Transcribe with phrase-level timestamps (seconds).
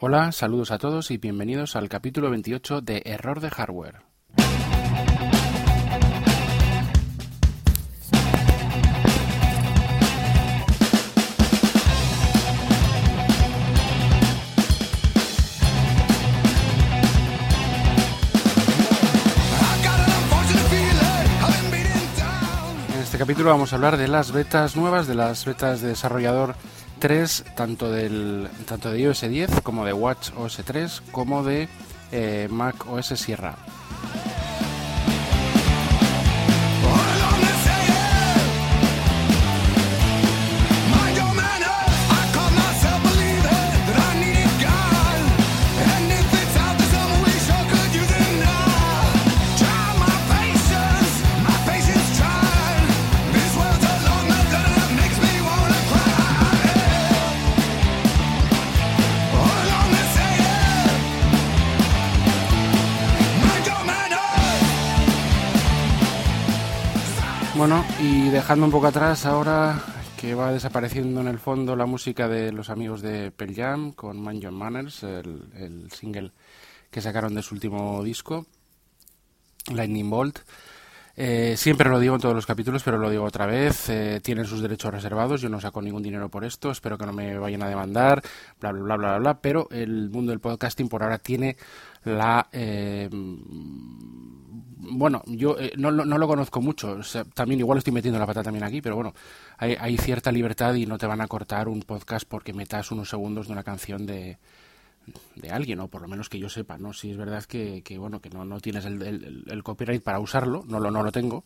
[0.00, 3.96] Hola, saludos a todos y bienvenidos al capítulo 28 de Error de Hardware.
[22.94, 26.54] En este capítulo vamos a hablar de las betas nuevas, de las betas de desarrollador
[26.98, 31.68] 3, tanto, del, tanto de iOS 10 como de Watch OS 3, como de
[32.12, 33.56] eh, Mac OS Sierra.
[68.28, 69.82] Y dejando un poco atrás ahora
[70.20, 74.20] que va desapareciendo en el fondo la música de los amigos de Pearl Jam con
[74.20, 76.32] Man Your Manners, el, el single
[76.90, 78.44] que sacaron de su último disco,
[79.72, 80.40] Lightning Bolt.
[81.20, 83.88] Eh, siempre lo digo en todos los capítulos, pero lo digo otra vez.
[83.88, 85.40] Eh, tienen sus derechos reservados.
[85.40, 86.70] Yo no saco ningún dinero por esto.
[86.70, 88.22] Espero que no me vayan a demandar.
[88.60, 89.40] Bla, bla, bla, bla, bla.
[89.40, 91.56] Pero el mundo del podcasting por ahora tiene
[92.04, 92.48] la.
[92.52, 93.08] Eh,
[94.80, 97.00] bueno, yo eh, no, no, no, lo conozco mucho.
[97.34, 99.12] También igual estoy metiendo la pata también aquí, pero bueno,
[99.56, 103.10] hay, hay cierta libertad y no te van a cortar un podcast porque metas unos
[103.10, 104.38] segundos de una canción de
[105.34, 106.92] de alguien, o por lo menos que yo sepa, ¿no?
[106.92, 110.64] Si es verdad que, que bueno, que no, no tienes el, el, copyright para usarlo,
[110.66, 111.44] no lo, no lo tengo,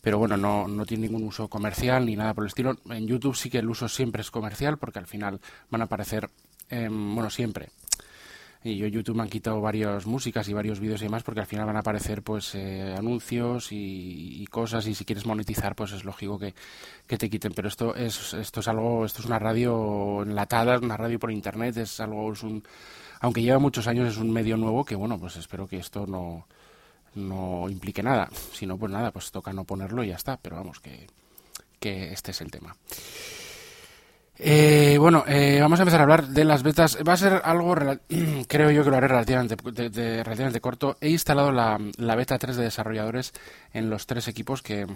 [0.00, 2.76] pero bueno, no, no tiene ningún uso comercial ni nada por el estilo.
[2.90, 5.40] En YouTube sí que el uso siempre es comercial, porque al final
[5.70, 6.30] van a aparecer,
[6.70, 7.70] eh, bueno, siempre.
[8.62, 11.46] Y yo YouTube me han quitado varias músicas y varios vídeos y demás porque al
[11.46, 15.92] final van a aparecer pues eh, anuncios y, y, cosas y si quieres monetizar pues
[15.92, 16.54] es lógico que,
[17.06, 17.52] que, te quiten.
[17.54, 21.78] Pero esto es esto es algo, esto es una radio enlatada, una radio por internet,
[21.78, 22.62] es algo, es un,
[23.20, 26.46] aunque lleva muchos años es un medio nuevo que bueno pues espero que esto no
[27.14, 28.28] no implique nada.
[28.52, 30.36] Si no pues nada pues toca no ponerlo y ya está.
[30.36, 31.06] Pero vamos que
[31.78, 32.76] que este es el tema.
[34.42, 36.96] Eh, bueno, eh, vamos a empezar a hablar de las betas.
[37.06, 37.74] Va a ser algo,
[38.48, 39.54] creo yo que lo haré relativamente,
[39.90, 40.96] de, relativamente corto.
[41.02, 43.34] He instalado la, la, beta 3 de desarrolladores
[43.74, 44.86] en los tres equipos que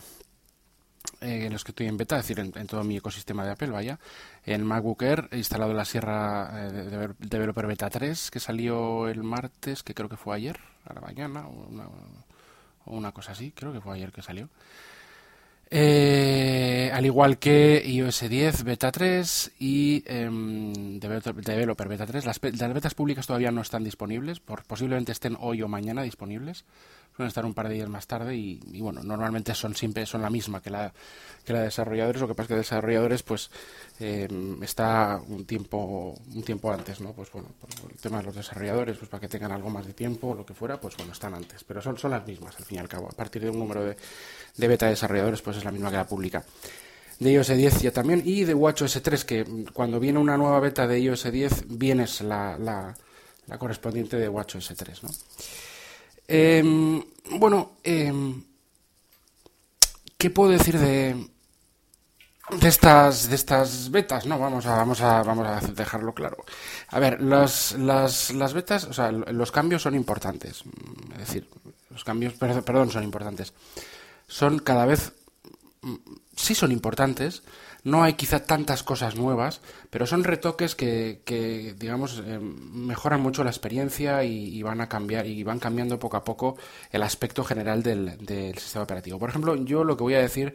[1.20, 3.68] eh, en los que estoy en beta, es decir, en, todo mi ecosistema de Apple,
[3.68, 3.98] vaya.
[4.46, 9.24] En MacBook Air he instalado la Sierra de, de Developer Beta 3 que salió el
[9.24, 11.84] martes, que creo que fue ayer, a la mañana, o una,
[12.86, 14.48] o una cosa así, creo que fue ayer que salió.
[15.70, 20.28] Eh, al igual que iOS 10 Beta 3 y eh,
[21.00, 25.62] Developer Beta 3, las, las, betas públicas todavía no están disponibles, por, posiblemente estén hoy
[25.62, 26.64] o mañana disponibles,
[27.16, 30.22] suelen estar un par de días más tarde y, y, bueno, normalmente son siempre son
[30.22, 30.92] la misma que la,
[31.44, 33.50] que la de desarrolladores, lo que pasa es que desarrolladores pues
[34.00, 34.28] eh,
[34.62, 37.12] está un tiempo un tiempo antes, ¿no?
[37.12, 39.92] Pues bueno, por el tema de los desarrolladores, pues para que tengan algo más de
[39.94, 42.64] tiempo o lo que fuera, pues bueno, están antes, pero son, son las mismas al
[42.64, 43.96] fin y al cabo, a partir de un número de,
[44.56, 46.44] de beta de desarrolladores pues es la misma que la pública
[47.18, 50.86] de iOS 10 ya también y de WatchOS 3 que cuando viene una nueva beta
[50.86, 52.94] de iOS 10 viene la, la,
[53.46, 55.10] la correspondiente de WatchOS 3 ¿no?
[56.26, 57.02] Eh,
[57.38, 58.12] bueno, eh,
[60.16, 61.28] ¿qué puedo decir de,
[62.50, 64.26] de estas de estas betas?
[64.26, 66.44] No, vamos a vamos a vamos a dejarlo claro.
[66.88, 70.64] A ver, las las, las betas, o sea, los cambios son importantes.
[71.12, 71.48] Es decir,
[71.90, 73.52] los cambios, perdón, son importantes.
[74.34, 75.12] Son cada vez
[76.34, 77.44] sí son importantes,
[77.84, 83.44] no hay quizá tantas cosas nuevas, pero son retoques que, que digamos, eh, mejoran mucho
[83.44, 86.56] la experiencia y, van a cambiar y van cambiando poco a poco
[86.90, 89.20] el aspecto general del, del, sistema operativo.
[89.20, 90.52] Por ejemplo, yo lo que voy a decir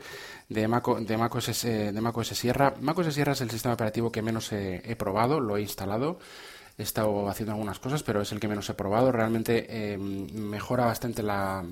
[0.49, 3.75] de Mac, de Mac, OS, de Mac OS Sierra, Mac OS Sierra es el sistema
[3.75, 6.19] operativo que menos he, he probado, lo he instalado
[6.77, 9.11] he estado haciendo algunas cosas, pero es el que menos he probado.
[9.11, 11.65] Realmente eh, mejora bastante la,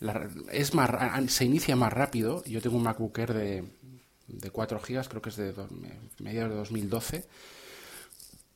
[0.00, 0.90] la, es más,
[1.30, 2.42] se inicia más rápido.
[2.44, 3.64] Yo tengo un MacBook Air de,
[4.26, 5.68] de 4 GB, creo que es de do,
[6.18, 7.24] mediados de 2012.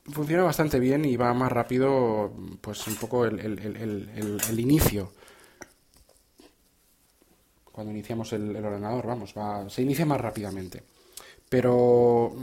[0.07, 5.13] Funciona bastante bien y va más rápido, pues un poco el, el, el, el inicio.
[7.65, 10.83] Cuando iniciamos el, ordenador, vamos, va, se inicia más rápidamente.
[11.49, 12.35] Pero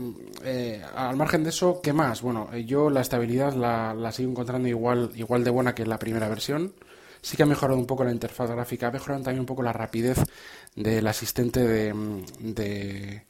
[0.44, 2.22] eh, al margen de eso, ¿qué más?
[2.22, 6.28] Bueno, yo la estabilidad la, la sigo encontrando igual, igual de buena que la primera
[6.28, 6.72] versión
[7.22, 9.72] sí que ha mejorado un poco la interfaz gráfica, ha mejorado también un poco la
[9.72, 10.18] rapidez
[10.74, 11.94] del asistente de,
[12.40, 13.26] de,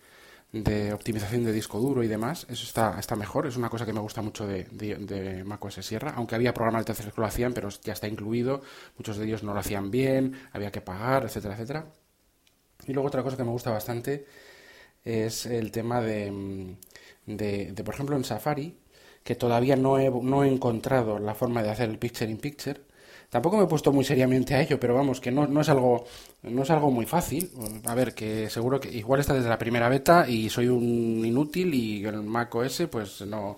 [0.52, 2.46] de optimización de disco duro y demás.
[2.50, 6.14] Eso está, está mejor, es una cosa que me gusta mucho de, de, macOS Sierra,
[6.16, 8.62] aunque había programas de terceros que lo hacían, pero ya está incluido,
[8.98, 11.86] muchos de ellos no lo hacían bien, había que pagar, etcétera, etcétera.
[12.86, 14.26] Y luego otra cosa que me gusta bastante
[15.04, 16.76] es el tema de,
[17.26, 18.78] de, por ejemplo, en Safari,
[19.24, 22.80] que todavía no he, no he encontrado la forma de hacer el picture in picture,
[23.32, 26.04] Tampoco me he puesto muy seriamente a ello, pero vamos, que no, no, es algo
[26.42, 27.50] no es algo muy fácil.
[27.86, 31.72] A ver, que seguro que igual está desde la primera beta y soy un inútil
[31.72, 33.56] y el Mac OS pues no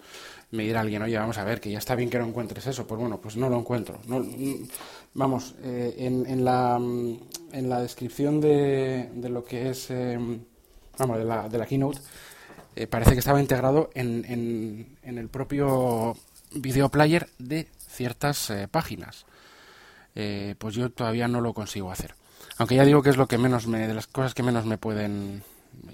[0.53, 2.87] me dirá alguien, oye, vamos a ver, que ya está bien que no encuentres eso.
[2.87, 3.99] Pues bueno, pues no lo encuentro.
[4.07, 4.25] No,
[5.15, 10.17] vamos, eh, en, en, la, en la descripción de, de lo que es, eh,
[10.99, 11.99] vamos, de la, de la keynote,
[12.77, 16.17] eh, parece que estaba integrado en, en, en el propio
[16.53, 19.27] video player de ciertas páginas.
[20.15, 22.15] Eh, pues yo todavía no lo consigo hacer.
[22.59, 24.79] Aunque ya digo que es lo que menos me, de las cosas que menos me
[24.79, 25.43] pueden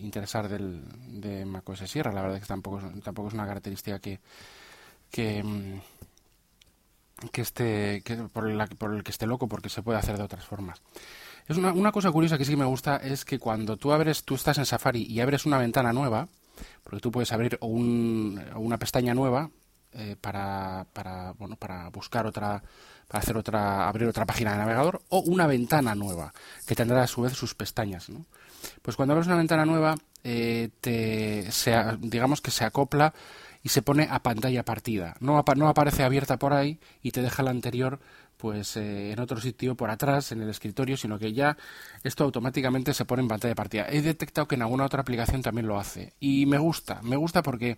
[0.03, 0.83] interesar del,
[1.21, 2.13] de macOS Sierra.
[2.13, 4.21] La verdad es que tampoco, tampoco es una característica que,
[5.11, 5.81] que, mm,
[7.33, 10.25] que esté, que por, la, por el que esté loco, porque se puede hacer de
[10.25, 10.83] otras formas.
[11.49, 14.35] Es una, una cosa curiosa que sí me gusta es que cuando tú abres, tú
[14.35, 16.29] estás en Safari y abres una ventana nueva,
[16.83, 19.51] porque tú puedes abrir un, una pestaña nueva
[19.93, 22.63] eh, para, para, bueno, para buscar otra
[23.11, 26.33] para hacer otra, abrir otra página de navegador o una ventana nueva
[26.65, 28.09] que tendrá a su vez sus pestañas.
[28.09, 28.25] ¿no?
[28.83, 31.49] Pues cuando abres una ventana nueva, eh, te,
[31.99, 33.13] digamos que se acopla
[33.65, 35.17] y se pone a pantalla partida.
[35.19, 37.99] No, no aparece abierta por ahí y te deja la anterior
[38.37, 41.57] pues eh, en otro sitio por atrás en el escritorio, sino que ya
[42.05, 43.87] esto automáticamente se pone en pantalla partida.
[43.91, 47.43] He detectado que en alguna otra aplicación también lo hace y me gusta, me gusta
[47.43, 47.77] porque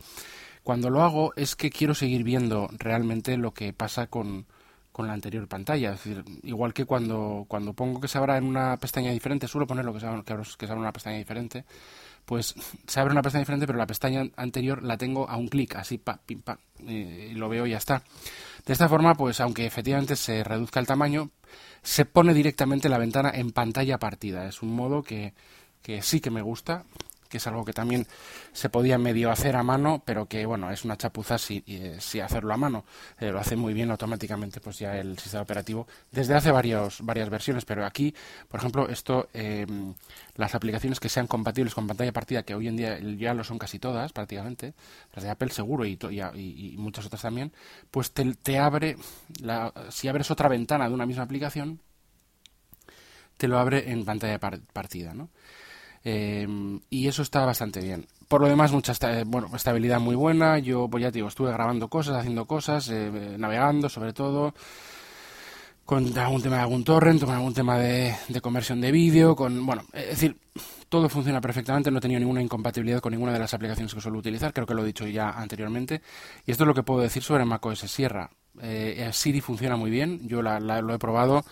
[0.62, 4.46] cuando lo hago es que quiero seguir viendo realmente lo que pasa con,
[4.92, 5.92] con la anterior pantalla.
[5.92, 9.66] Es decir, igual que cuando, cuando pongo que se abra en una pestaña diferente, suelo
[9.66, 11.64] ponerlo que se abra, que se abra una pestaña diferente,
[12.24, 12.54] pues
[12.86, 15.98] se abre una pestaña diferente, pero la pestaña anterior la tengo a un clic, así,
[15.98, 18.02] pa, pim, pa, y lo veo y ya está.
[18.64, 21.30] De esta forma, pues aunque efectivamente se reduzca el tamaño,
[21.82, 24.46] se pone directamente la ventana en pantalla partida.
[24.46, 25.34] Es un modo que,
[25.82, 26.84] que sí que me gusta
[27.32, 28.06] que es algo que también
[28.52, 31.64] se podía medio hacer a mano, pero que bueno, es una chapuza si,
[31.98, 32.84] si hacerlo a mano.
[33.18, 37.30] Eh, lo hace muy bien automáticamente pues ya el sistema operativo desde hace varios, varias
[37.30, 38.14] versiones, pero aquí,
[38.48, 39.66] por ejemplo, esto, eh,
[40.36, 43.56] las aplicaciones que sean compatibles con pantalla partida, que hoy en día ya lo son
[43.56, 44.74] casi todas prácticamente,
[45.14, 47.50] las de Apple seguro y, y, y muchas otras también,
[47.90, 48.98] pues te, te abre,
[49.40, 51.80] la, si abres otra ventana de una misma aplicación,
[53.38, 55.30] te lo abre en pantalla partida, ¿no?
[56.04, 58.06] Em, y eso está bastante bien.
[58.28, 58.92] Por lo demás, mucha
[59.26, 60.58] bueno, estabilidad muy buena.
[60.58, 64.54] Yo, pues ya te digo, estuve grabando cosas, haciendo cosas, eh, navegando sobre todo,
[65.84, 69.84] con algún tema de algún torrent, con algún tema de, conversión de vídeo, con, bueno,
[69.92, 70.36] es decir,
[70.88, 74.18] todo funciona perfectamente, no he tenido ninguna incompatibilidad con ninguna de las aplicaciones que suelo
[74.18, 76.02] utilizar, creo que lo he dicho ya anteriormente.
[76.46, 78.30] Y esto es lo que puedo decir sobre macOS Sierra.
[78.60, 81.44] Eh, Siri funciona muy bien, yo lo he probado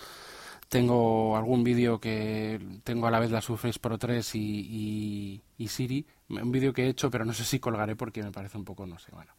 [0.70, 6.06] tengo algún vídeo que tengo a la vez la Surface Pro 3 y, y Siri,
[6.28, 8.87] un vídeo que he hecho, pero no sé si colgaré porque me parece un poco,
[8.87, 9.32] no sé, bueno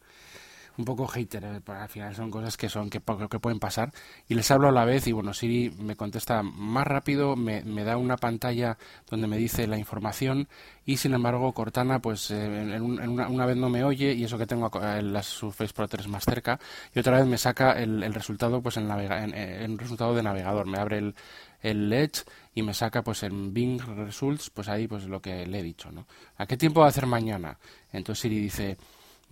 [0.78, 3.92] un poco hater, eh, al final son cosas que son que, que, pueden pasar
[4.28, 7.84] y les hablo a la vez y bueno, Siri me contesta más rápido, me, me
[7.84, 8.78] da una pantalla
[9.10, 10.48] donde me dice la información
[10.84, 14.46] y sin embargo Cortana pues eh, en, una, vez no me oye y eso que
[14.46, 16.58] tengo la Surface Pro 3 más cerca
[16.94, 20.66] y otra vez me saca el, el resultado pues en, navega, en, resultado de navegador,
[20.66, 21.14] me abre el,
[21.60, 22.24] el Edge
[22.54, 25.90] y me saca pues en Bing Results pues ahí pues lo que le he dicho,
[25.92, 26.06] ¿no?
[26.36, 27.58] ¿A qué tiempo va a hacer mañana?
[27.92, 28.76] Entonces Siri dice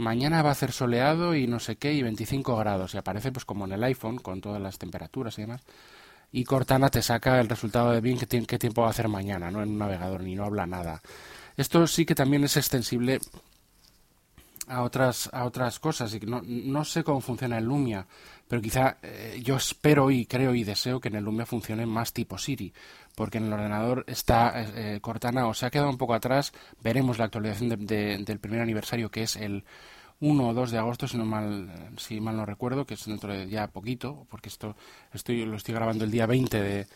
[0.00, 3.44] mañana va a ser soleado y no sé qué, y 25 grados, y aparece pues
[3.44, 5.62] como en el iPhone, con todas las temperaturas y demás.
[6.32, 9.50] Y Cortana te saca el resultado de bien qué, qué tiempo va a hacer mañana,
[9.50, 9.62] ¿no?
[9.62, 11.02] En un navegador, ni no habla nada.
[11.56, 13.20] Esto sí que también es extensible
[14.70, 18.06] a otras, a otras cosas, y no, no sé cómo funciona el Lumia,
[18.48, 22.12] pero quizá eh, yo espero y creo y deseo que en el Lumia funcione más
[22.12, 22.72] tipo Siri,
[23.14, 26.52] porque en el ordenador está eh, Cortana o se ha quedado un poco atrás.
[26.82, 29.64] Veremos la actualización del primer aniversario que es el
[30.20, 33.32] 1 o 2 de agosto, si, no mal, si mal no recuerdo, que es dentro
[33.32, 34.76] de ya poquito, porque esto
[35.12, 36.86] estoy, lo estoy grabando el día 20 de,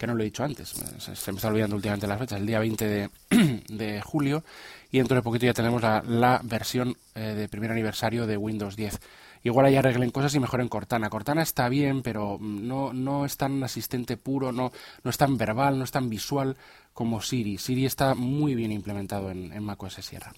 [0.00, 2.58] que no lo he dicho antes, se, me está olvidando últimamente las fechas, el día
[2.58, 3.10] 20 de,
[3.68, 4.42] de julio,
[4.90, 8.76] y dentro de poquito ya tenemos la, la versión eh, de primer aniversario de Windows
[8.76, 8.98] 10
[9.42, 11.10] igual ahí arreglen cosas y mejoren Cortana.
[11.10, 15.78] Cortana está bien, pero no, no es tan asistente puro, no, no es tan verbal,
[15.78, 16.56] no es tan visual
[16.92, 17.58] como Siri.
[17.58, 20.32] Siri está muy bien implementado en, en macOS Sierra.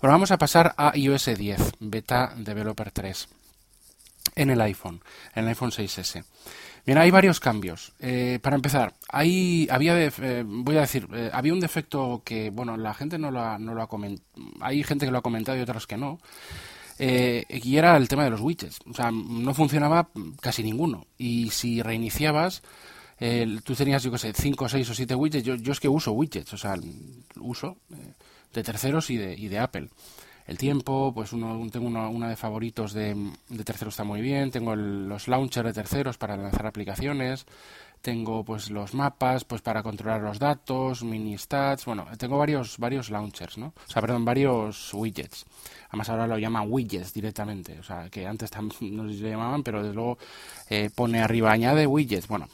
[0.00, 3.28] Bueno, vamos a pasar a iOS 10, Beta Developer 3.
[4.34, 5.00] en el iPhone,
[5.34, 6.24] en el iPhone 6S.
[6.84, 7.92] Bien, hay varios cambios.
[8.00, 12.76] Eh, para empezar, hay, había, eh, voy a decir, eh, había un defecto que, bueno,
[12.76, 14.26] la gente no lo ha, no lo ha comentado.
[14.60, 16.18] Hay gente que lo ha comentado y otros que no.
[16.98, 18.80] y era el tema de los widgets.
[18.90, 20.08] O sea, no funcionaba
[20.40, 21.06] casi ninguno.
[21.18, 22.62] Y si reiniciabas,
[23.64, 25.44] tú tenías, yo qué sé, 5, 6 o 7 widgets.
[25.44, 26.74] Yo, yo es que uso widgets, o sea,
[27.40, 27.76] uso
[28.52, 29.88] de terceros y de, y de Apple
[30.46, 33.14] el tiempo, pues uno, tengo una, de favoritos de,
[33.48, 37.46] de, terceros está muy bien, tengo los launchers de terceros para lanzar aplicaciones,
[38.02, 43.10] tengo pues los mapas pues para controlar los datos, mini stats, bueno, tengo varios varios
[43.10, 43.66] launchers, ¿no?
[43.66, 45.46] O sea, perdón, varios widgets.
[45.88, 49.94] Además ahora lo llaman widgets directamente, o sea, que antes no se llamaban, pero desde
[49.94, 50.18] luego
[50.68, 52.26] eh, pone arriba añade widgets.
[52.26, 52.48] Bueno,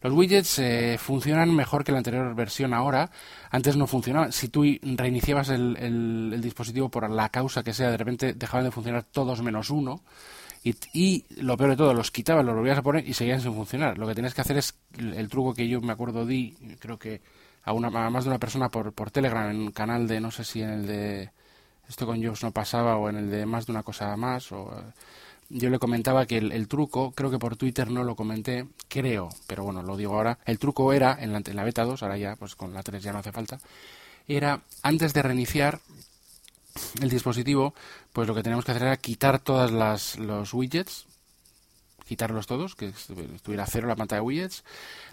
[0.00, 3.10] los widgets eh, funcionan mejor que la anterior versión ahora.
[3.50, 4.32] Antes no funcionaban.
[4.32, 8.70] Si tú reiniciabas el, el dispositivo por la causa que sea, de repente dejaban de
[8.70, 10.02] funcionar todos menos uno.
[10.64, 13.98] Y, lo peor de todo, los quitabas, los volvías a poner y seguían sin funcionar.
[13.98, 17.20] Lo que tienes que hacer es el, truco que yo me acuerdo di, creo que
[17.64, 20.42] a, una, más de una persona por, por Telegram, en un canal de, no sé
[20.44, 21.30] si en el de
[21.86, 24.72] esto con Jobs no pasaba o en el de más de una cosa más o
[25.50, 29.64] yo le comentaba que el, truco, creo que por Twitter no lo comenté, creo, pero
[29.64, 32.36] bueno, lo digo ahora, el truco era, en la, en la beta 2, ahora ya,
[32.36, 33.60] pues con la 3 ya no hace falta,
[34.26, 35.80] era antes de reiniciar
[37.00, 37.74] el dispositivo,
[38.12, 41.06] pues lo que teníamos que hacer era quitar todas las los widgets,
[42.06, 44.64] quitarlos todos, que estuviera a cero la pantalla de widgets,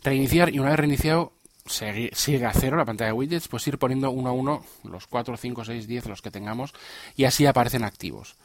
[0.03, 1.33] reiniciar y una vez reiniciado
[1.65, 5.37] sigue a cero la pantalla de widgets, pues ir poniendo uno a uno los 4,
[5.37, 6.73] 5, 6, 10 los que tengamos
[7.15, 8.35] y así aparecen activos.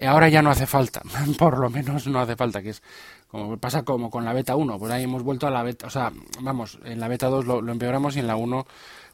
[0.00, 1.02] Ahora ya no hace falta,
[1.38, 2.82] por lo menos no hace falta, que es
[3.28, 5.90] como pasa como con la beta 1, pues ahí hemos vuelto a la beta, o
[5.90, 8.66] sea, vamos, en la beta 2 lo, lo empeoramos y en la 1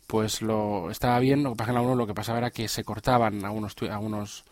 [0.07, 2.69] pues lo estaba bien, lo que pasa en la 1 lo que pasaba era que
[2.69, 4.45] se cortaban algunos, algunos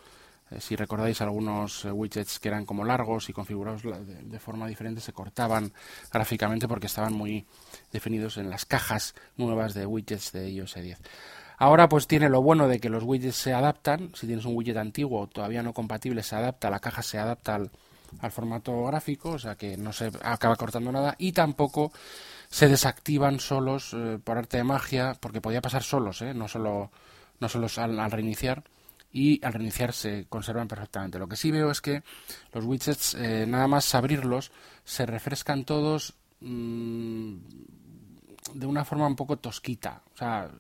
[0.51, 5.01] eh, si recordáis algunos eh, widgets que eran como largos y configurados de, forma diferente
[5.01, 5.73] se cortaban
[6.11, 7.47] gráficamente porque estaban muy
[7.93, 10.99] definidos en las cajas nuevas de widgets de iOS 10.
[11.59, 14.77] Ahora pues tiene lo bueno de que los widgets se adaptan, si tienes un widget
[14.77, 17.71] antiguo todavía no compatible se adapta, la caja se adapta al,
[18.21, 21.93] al formato gráfico, o sea que no se acaba cortando nada y tampoco
[22.53, 26.35] se desactivan solos eh, por arte de magia, porque podía pasar solos, ¿eh?
[26.35, 26.91] no solo,
[27.41, 28.63] no solo al, reiniciar,
[29.11, 31.19] y al reiniciar se conservan perfectamente.
[31.19, 32.03] Lo que sí veo es que
[32.53, 34.53] los widgets, eh, nada más abrirlos,
[34.85, 37.37] se refrescan todos mm,
[38.53, 40.03] de una forma un poco tosquita.
[40.15, 40.51] O sea,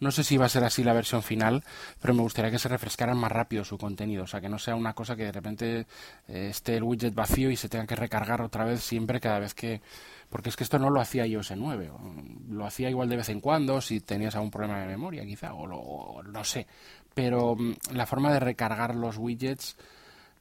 [0.00, 1.62] no sé si va a ser así la versión final,
[2.02, 4.74] pero me gustaría que se refrescaran más rápido su contenido, o sea, que no sea
[4.74, 5.86] una cosa que de repente
[6.26, 9.80] esté el widget vacío y se tenga que recargar otra vez siempre cada vez que,
[10.34, 11.92] porque es que esto no lo hacía iOS 9,
[12.48, 15.64] lo hacía igual de vez en cuando si tenías algún problema de memoria quizá, o,
[15.64, 16.66] lo, no sé,
[17.14, 19.76] pero mm, la forma de recargar los widgets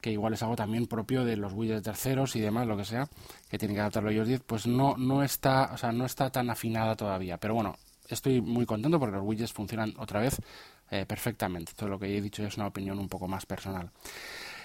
[0.01, 3.07] que igual es algo también propio de los widgets terceros y demás, lo que sea,
[3.47, 6.49] que tiene que adaptarlo iOS 10, pues no, no está, o sea, no está tan
[6.49, 7.37] afinada todavía.
[7.37, 7.75] Pero bueno,
[8.09, 10.41] estoy muy contento porque los widgets funcionan otra vez
[10.89, 11.73] eh, perfectamente.
[11.75, 13.91] Todo lo que he dicho es una opinión un poco más personal.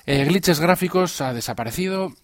[0.07, 2.15] Eh, glitches gráficos ha desaparecido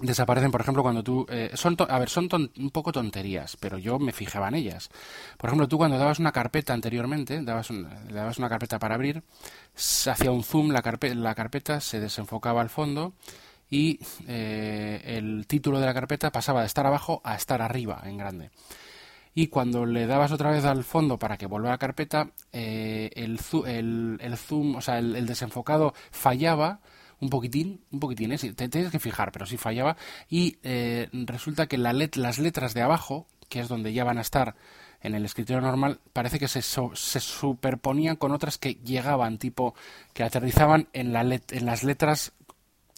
[0.00, 1.26] desaparecen, por ejemplo, cuando tú...
[1.28, 2.28] Eh, son a ver, son
[2.58, 4.90] un poco tonterías, pero yo me fijaba en ellas.
[5.38, 9.22] Por ejemplo, tú cuando dabas una carpeta anteriormente, dabas, le dabas una carpeta para abrir,
[9.74, 10.82] hacía un zoom la,
[11.14, 13.14] la carpeta, se desenfocaba al fondo
[13.70, 18.18] y eh, el título de la carpeta pasaba de estar abajo a estar arriba, en
[18.18, 18.50] grande.
[19.32, 23.38] Y cuando le dabas otra vez al fondo para que vuelva la carpeta, eh, el,
[24.20, 26.80] el, zoom, o sea, el desenfocado fallaba
[27.20, 28.38] un poquitín, un poquitín, ¿eh?
[28.38, 29.96] te, tienes que fijar, pero si fallaba.
[30.28, 34.22] Y eh, resulta que la las letras de abajo, que es donde ya van a
[34.22, 34.54] estar
[35.02, 39.74] en el escritorio normal, parece que se, se superponían con otras que llegaban, tipo,
[40.12, 42.32] que aterrizaban en, la en las letras,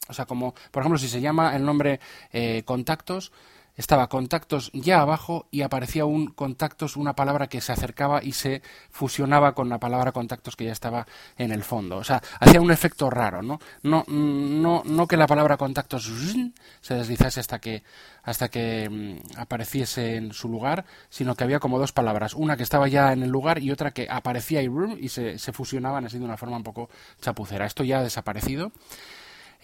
[0.08, 2.00] o sea, como, por ejemplo, si se llama el nombre
[2.32, 3.32] eh, contactos,
[3.76, 8.62] estaba contactos ya abajo y aparecía un contactos, una palabra que se acercaba y se
[8.90, 11.06] fusionaba con la palabra contactos que ya estaba
[11.38, 11.96] en el fondo.
[11.96, 13.60] O sea, hacía un efecto raro, ¿no?
[13.82, 16.10] No, no, no que la palabra contactos
[16.80, 17.82] se deslizase hasta que,
[18.22, 22.62] hasta que mm, apareciese en su lugar, sino que había como dos palabras, una que
[22.62, 24.68] estaba ya en el lugar y otra que aparecía y,
[25.00, 27.66] y se, se fusionaban así de una forma un poco chapucera.
[27.66, 28.72] Esto ya ha desaparecido.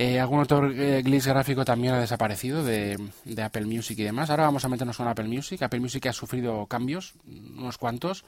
[0.01, 2.97] Eh, algún otro eh, glitch gráfico también ha desaparecido de,
[3.43, 4.31] Apple Music y demás.
[4.31, 5.61] Ahora vamos a meternos con Apple Music.
[5.61, 8.25] Apple Music ha sufrido cambios, unos cuantos.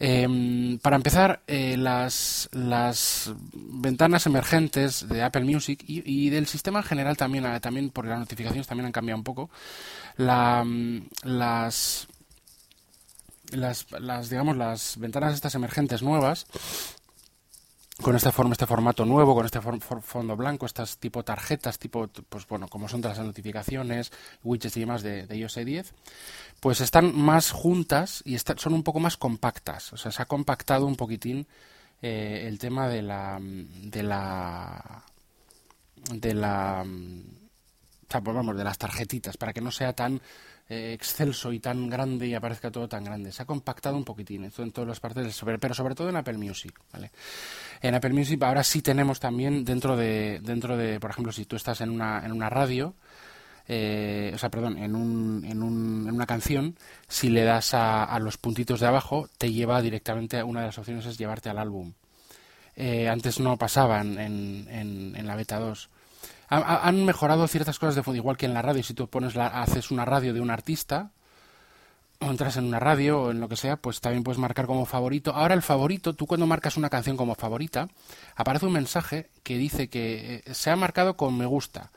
[0.00, 6.84] Em, para empezar, eh, las, las ventanas emergentes de Apple Music y, del sistema en
[6.84, 9.50] general también, también porque las notificaciones también han cambiado un poco.
[10.16, 10.66] La,
[11.22, 12.08] las,
[13.52, 16.46] las, las, digamos, las ventanas estas emergentes nuevas
[18.00, 22.46] con este, forma, este formato nuevo, con este fondo blanco, estas tipo tarjetas, tipo, pues
[22.46, 25.94] bueno, como son todas las notificaciones, widgets y demás de, iOS 10,
[26.60, 29.92] pues están más juntas y son un poco más compactas.
[29.92, 31.46] O sea, se ha compactado un poquitín
[32.00, 35.04] eh, el tema de la, de la,
[36.10, 40.20] de la, o sea, pues vamos, de las tarjetitas, para que no sea tan
[40.68, 43.32] eh, excelso y tan grande y aparezca todo tan grande.
[43.32, 46.80] Se ha compactado un poquitín, en todas las partes, pero sobre todo en Apple Music,
[46.92, 47.10] ¿vale?
[47.80, 51.56] En Apple Music ahora sí tenemos también dentro de, dentro de, por ejemplo, si tú
[51.56, 52.94] estás en una, en una radio,
[53.66, 56.76] eh, o sea, perdón, en, un, en, un, en, una canción,
[57.08, 61.06] si le das a, los puntitos de abajo, te lleva directamente, una de las opciones
[61.06, 61.92] es llevarte al álbum.
[62.76, 65.90] Eh, antes no pasaban en, en la beta 2
[66.60, 68.82] han mejorado ciertas cosas de fondo, igual que en la radio.
[68.82, 71.10] Si tú pones la, haces una radio de un artista,
[72.20, 74.86] o entras en una radio o en lo que sea, pues también puedes marcar como
[74.86, 75.32] favorito.
[75.34, 77.88] Ahora el favorito, tú cuando marcas una canción como favorita,
[78.36, 81.90] aparece un mensaje que dice que eh, se ha marcado con me gusta,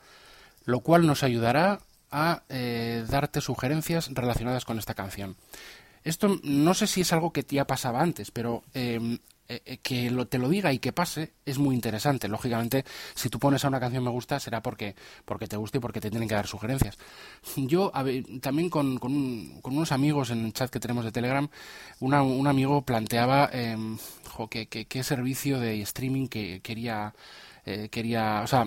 [0.64, 5.36] lo cual nos ayudará a eh, darte sugerencias relacionadas con esta canción.
[6.02, 9.18] Esto no sé si es algo que ya pasaba antes, pero em,
[9.48, 12.28] eh, que lo, te lo diga y que pase es muy interesante.
[12.28, 12.84] Lógicamente,
[13.14, 16.00] si tú pones a una canción me gusta, será porque, porque te gusta y porque
[16.00, 16.98] te tienen que dar sugerencias.
[17.56, 17.92] Yo
[18.40, 21.48] también con, con, unos amigos en el chat que tenemos de Telegram,
[22.00, 23.76] un amigo planteaba eh,
[24.48, 27.14] qué servicio de streaming que quería
[27.68, 28.64] eh, quería, o sea,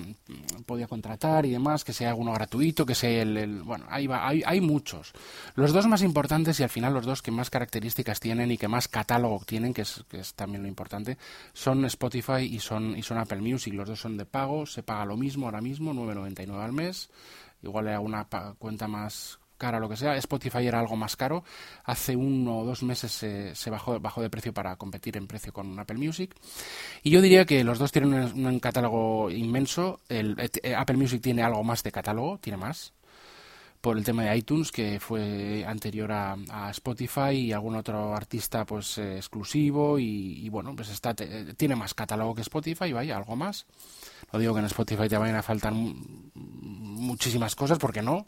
[0.66, 4.44] podía contratar y demás, que sea alguno gratuito, que sea el, bueno, ahí va, hay,
[4.46, 5.14] hay muchos.
[5.56, 8.68] Los dos más importantes y al final los dos que más características tienen y que
[8.68, 10.04] más catálogo tienen, que es,
[10.36, 11.18] también lo importante,
[11.54, 13.74] son Spotify y son, y son Apple Music.
[13.74, 17.10] Los dos son de pago, se paga lo mismo ahora mismo, 9.99 al mes.
[17.64, 18.28] Igual hay alguna
[18.58, 20.16] cuenta más cara lo que sea.
[20.16, 21.44] Spotify era algo más caro.
[21.84, 25.78] Hace uno o dos meses se, bajó, bajó, de precio para competir en precio con
[25.78, 26.34] Apple Music.
[27.04, 30.00] Y yo diría que los dos tienen un, catálogo inmenso.
[30.10, 32.94] El, eh, Apple Music tiene algo más de catálogo, tiene más.
[33.82, 36.36] Por el tema de iTunes, que fue anterior a,
[36.72, 40.00] Spotify y algún otro artista pues eh, exclusivo.
[40.00, 43.66] Y, bueno, pues está tiene más catálogo que Spotify, vaya, algo más.
[44.34, 48.28] No digo que en Spotify te vayan a faltar muchísimas cosas, porque no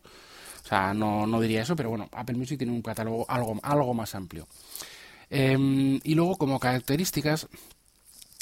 [0.63, 3.93] o sea, no, no diría eso, pero bueno, Apple Music tiene un catálogo algo, algo
[3.93, 4.47] más amplio.
[5.29, 7.47] Em, y luego, como características,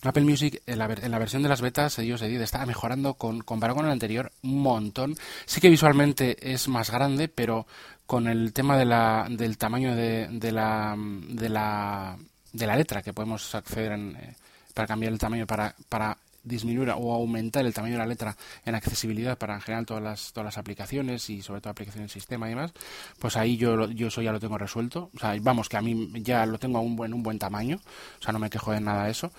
[0.04, 3.42] Apple Music en la, en la, versión de las betas iOS 10 está mejorando con,
[3.42, 5.16] comparado con el anterior un montón.
[5.46, 7.68] Sí que visualmente es más grande, pero
[8.06, 12.18] con el tema de la, del tamaño de, de, la, de, la,
[12.54, 14.36] de la letra que podemos acceder en, eh,
[14.74, 18.76] para cambiar el tamaño para, para disminuir o aumentar el tamaño de la letra en
[18.76, 22.48] accesibilidad para en general todas las, todas las aplicaciones y sobre todo aplicaciones del sistema
[22.48, 22.74] y demás,
[23.20, 25.10] pues ahí yo, yo eso ya lo tengo resuelto.
[25.16, 27.78] O sea, vamos, que a mí ya lo tengo a un buen, un buen tamaño,
[28.20, 29.32] o sea, no me quejo de nada de eso.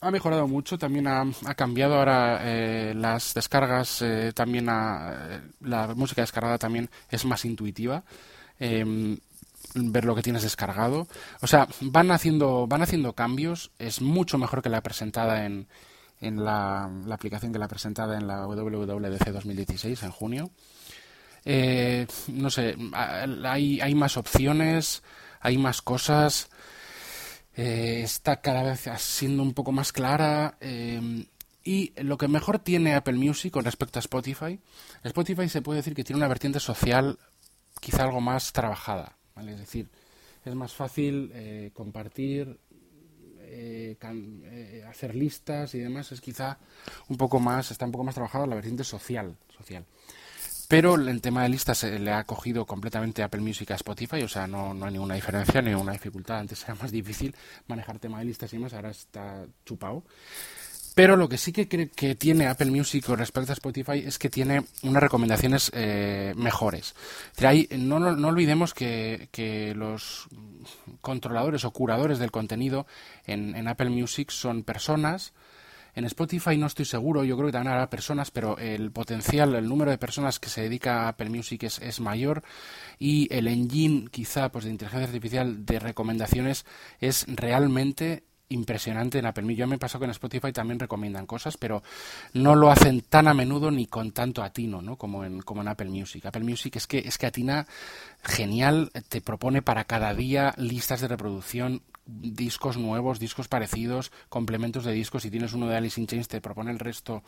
[0.00, 5.94] Ha mejorado mucho, también ha, ha cambiado ahora eh, las descargas, eh, también eh, la
[5.94, 8.02] música descargada también es más intuitiva.
[8.58, 9.16] Em,
[9.74, 11.06] ver lo que tienes descargado.
[11.40, 13.70] O sea, van haciendo, van haciendo cambios.
[13.78, 15.68] Es mucho mejor que la presentada en,
[16.20, 20.50] en la, aplicación que la presentada en la WWDC 2016 en junio.
[21.44, 25.02] Eh, no sé, hay, hay más opciones,
[25.40, 26.48] hay más cosas.
[27.54, 30.56] Eh, está cada vez siendo un poco más clara.
[30.60, 31.26] Eh,
[31.64, 34.58] y lo que mejor tiene Apple Music con respecto a Spotify,
[35.04, 37.18] Spotify se puede decir que tiene una vertiente social
[37.80, 39.16] quizá algo más trabajada.
[39.36, 39.88] Es decir,
[40.44, 42.58] es más fácil eh, compartir,
[43.40, 46.58] eh, eh, hacer listas y demás, es quizá
[47.08, 49.84] un poco más, está un poco más trabajado la vertiente social, social.
[50.68, 54.28] Pero el tema de listas se le ha cogido completamente Apple Music a Spotify, o
[54.28, 56.38] sea, no, no hay ninguna diferencia, ni ninguna dificultad.
[56.38, 60.02] Antes era más difícil manejar tema de listas y demás, ahora está chupado.
[60.94, 64.28] Pero lo que sí que, que tiene Apple Music con respecto a Spotify es que
[64.28, 66.94] tiene unas recomendaciones eh, mejores.
[67.78, 67.96] no,
[68.28, 70.28] olvidemos que, los
[71.00, 72.86] controladores o curadores del contenido
[73.26, 75.32] en, en, Apple Music son personas.
[75.94, 79.68] En Spotify no estoy seguro, yo creo que también habrá personas, pero el potencial, el
[79.68, 82.42] número de personas que se dedica a Apple Music es, es mayor
[82.98, 86.64] y el engine quizá pues de inteligencia artificial de recomendaciones
[86.98, 89.58] es realmente impresionante en Apple Music.
[89.58, 91.82] Yo me pasado que en Spotify también recomiendan cosas, pero
[92.34, 94.96] no lo hacen tan a menudo ni con tanto atino, ¿no?
[94.96, 96.26] Como en, como en Apple Music.
[96.26, 97.66] Apple Music es que, es que atina
[98.22, 104.92] genial, te propone para cada día listas de reproducción, discos nuevos, discos parecidos, complementos de
[104.92, 105.22] discos.
[105.22, 107.22] Si tienes uno de Alice in Chains, te propone el resto.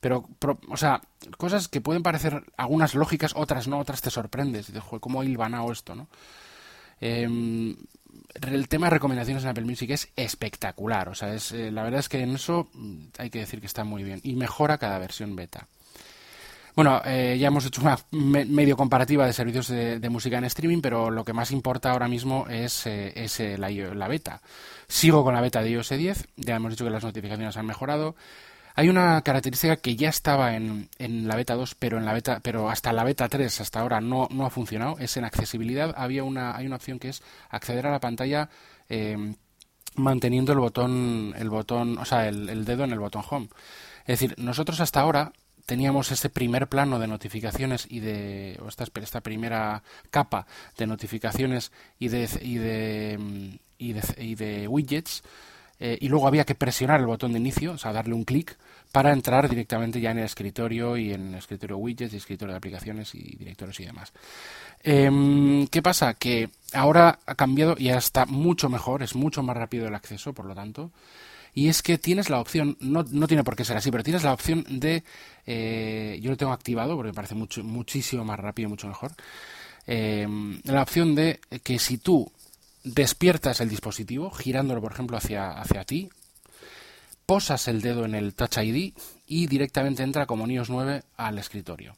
[0.00, 0.28] Pero,
[0.68, 1.00] o sea,
[1.36, 4.68] cosas que pueden parecer algunas lógicas, otras no, otras te sorprendes.
[4.68, 6.08] Y dices, ¿cómo hilvanado esto, no?
[7.00, 7.76] Em,
[8.50, 11.08] el tema de recomendaciones en Apple Music es espectacular.
[11.08, 13.66] O sea, es, eh, la verdad es que en eso mm, hay que decir que
[13.66, 15.68] está muy bien y mejora cada versión beta.
[16.74, 21.10] Bueno, eh, ya hemos hecho una medio comparativa de servicios de, música en streaming, pero
[21.10, 24.40] lo que más importa ahora mismo es, eh, es la, la, beta.
[24.88, 28.16] Sigo con la beta de iOS 10, ya hemos dicho que las notificaciones han mejorado.
[28.74, 32.40] Hay una característica que ya estaba en, en, la beta 2, pero en la beta,
[32.42, 34.96] pero hasta la beta 3 hasta ahora no, no ha funcionado.
[34.98, 35.94] Es en accesibilidad.
[35.96, 38.48] Había una, hay una opción que es acceder a la pantalla
[38.88, 39.34] eh,
[39.96, 43.48] manteniendo el botón, el botón, o sea, el, dedo en el botón home.
[44.00, 45.32] Es decir, nosotros hasta ahora
[45.66, 51.70] teníamos ese primer plano de notificaciones y de o esta, esta primera capa de notificaciones
[51.98, 55.22] y de y de, y de, y de widgets
[55.84, 58.56] eh, y luego había que presionar el botón de inicio, o sea, darle un clic
[58.92, 62.58] para entrar directamente ya en el escritorio y en el escritorio widgets y escritorio de
[62.58, 64.12] aplicaciones y directorios y demás.
[64.84, 66.14] Em, ¿Qué pasa?
[66.14, 70.32] Que ahora ha cambiado y ya está mucho mejor, es mucho más rápido el acceso,
[70.32, 70.92] por lo tanto.
[71.52, 74.22] Y es que tienes la opción, no, no tiene por qué ser así, pero tienes
[74.22, 75.02] la opción de,
[75.48, 79.10] eh, yo lo tengo activado porque me parece mucho, muchísimo más rápido y mucho mejor,
[79.88, 82.30] em, la opción de que si tú
[82.84, 86.10] despiertas el dispositivo, girándolo, por ejemplo, hacia, hacia ti,
[87.26, 88.94] posas el dedo en el Touch ID
[89.26, 91.96] y directamente entra como iOS 9 al escritorio.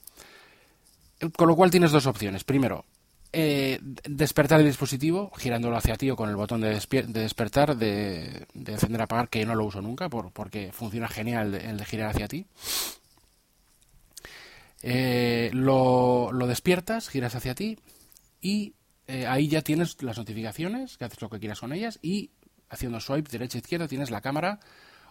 [1.37, 2.45] Con lo cual tienes dos opciones.
[2.45, 2.85] Primero,
[3.33, 6.69] eh, despertar el dispositivo girándolo hacia ti o con el botón de,
[7.09, 11.85] despertar, de, encender apagar, que no lo uso nunca por, porque funciona genial el de,
[11.85, 12.47] girar hacia ti.
[14.83, 17.79] Eh, lo despiertas, giras hacia ti
[18.41, 18.75] y
[19.07, 22.31] eh, ahí ya tienes las notificaciones, que haces lo que quieras con ellas y
[22.71, 24.61] haciendo swipe derecha izquierda tienes la cámara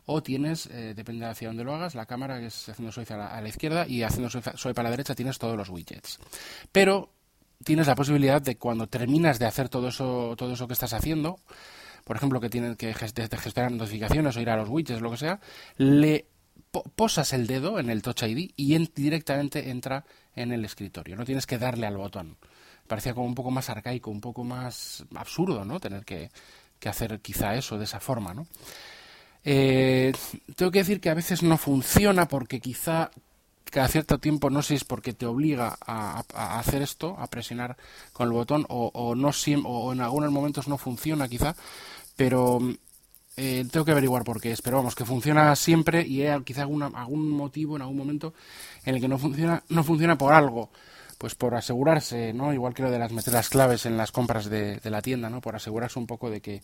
[0.06, 3.13] o tienes, eh, depende de hacia dónde lo hagas, la cámara que es haciendo swipe
[3.13, 6.19] a la, izquierda y haciendo swipe, a la derecha tienes todos los widgets.
[6.71, 7.13] Pero
[7.63, 11.39] tienes la posibilidad de cuando terminas de hacer todo eso, todo eso que estás haciendo,
[12.03, 15.39] por ejemplo, que tienes que gestionar notificaciones o ir a los widgets, lo que sea,
[15.77, 16.27] le
[16.95, 20.03] posas el dedo en el Touch ID y directamente entra
[20.36, 21.15] en el escritorio.
[21.15, 22.38] No tienes que darle al botón
[22.88, 25.80] parecía como un poco más arcaico, un poco más absurdo, ¿no?
[25.80, 26.30] Tener que,
[26.86, 28.46] hacer quizá eso de esa forma, ¿no?
[29.46, 30.12] Eh,
[30.56, 33.12] tengo que decir que a veces no funciona porque quizá
[33.72, 36.24] cada cierto tiempo, no sé si es porque te obliga a,
[36.60, 37.76] hacer esto, a presionar
[38.12, 39.32] con el botón, o, no
[39.65, 41.56] o en algunos momentos no funciona quizá,
[42.15, 42.60] pero
[43.36, 44.62] eh, tengo que averiguar por qué es.
[44.62, 48.34] Pero vamos, que funciona siempre y hay quizá algún motivo en algún momento
[48.86, 50.69] en el que no funciona, no funciona por algo
[51.23, 52.51] pues por asegurarse, ¿no?
[52.51, 55.39] Igual que lo de las meter las claves en las compras de, la tienda, ¿no?
[55.39, 56.62] Por asegurarse un poco de que,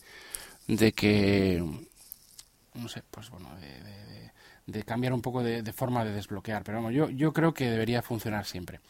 [0.68, 1.64] de que,
[2.74, 3.48] no sé, pues bueno,
[4.66, 6.62] de, cambiar un poco de, forma de desbloquear.
[6.62, 8.80] Pero vamos, yo, yo creo que debería funcionar siempre.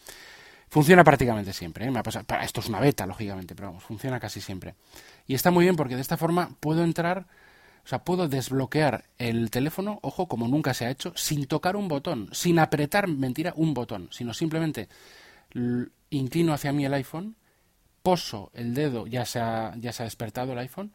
[0.68, 1.90] Funciona prácticamente siempre, ¿eh?
[1.92, 4.74] Me ha pasado, esto es una beta, lógicamente, pero vamos, funciona casi siempre.
[5.28, 7.26] Y está muy bien porque de esta forma puedo entrar,
[7.84, 11.86] o sea, puedo desbloquear el teléfono, ojo, como nunca se ha hecho, sin tocar un
[11.86, 14.88] botón, sin apretar, mentira, un botón, sino simplemente
[16.10, 17.36] inclino hacia mí el iPhone,
[18.02, 20.92] poso el dedo, ya se ha, ya se ha despertado el iPhone,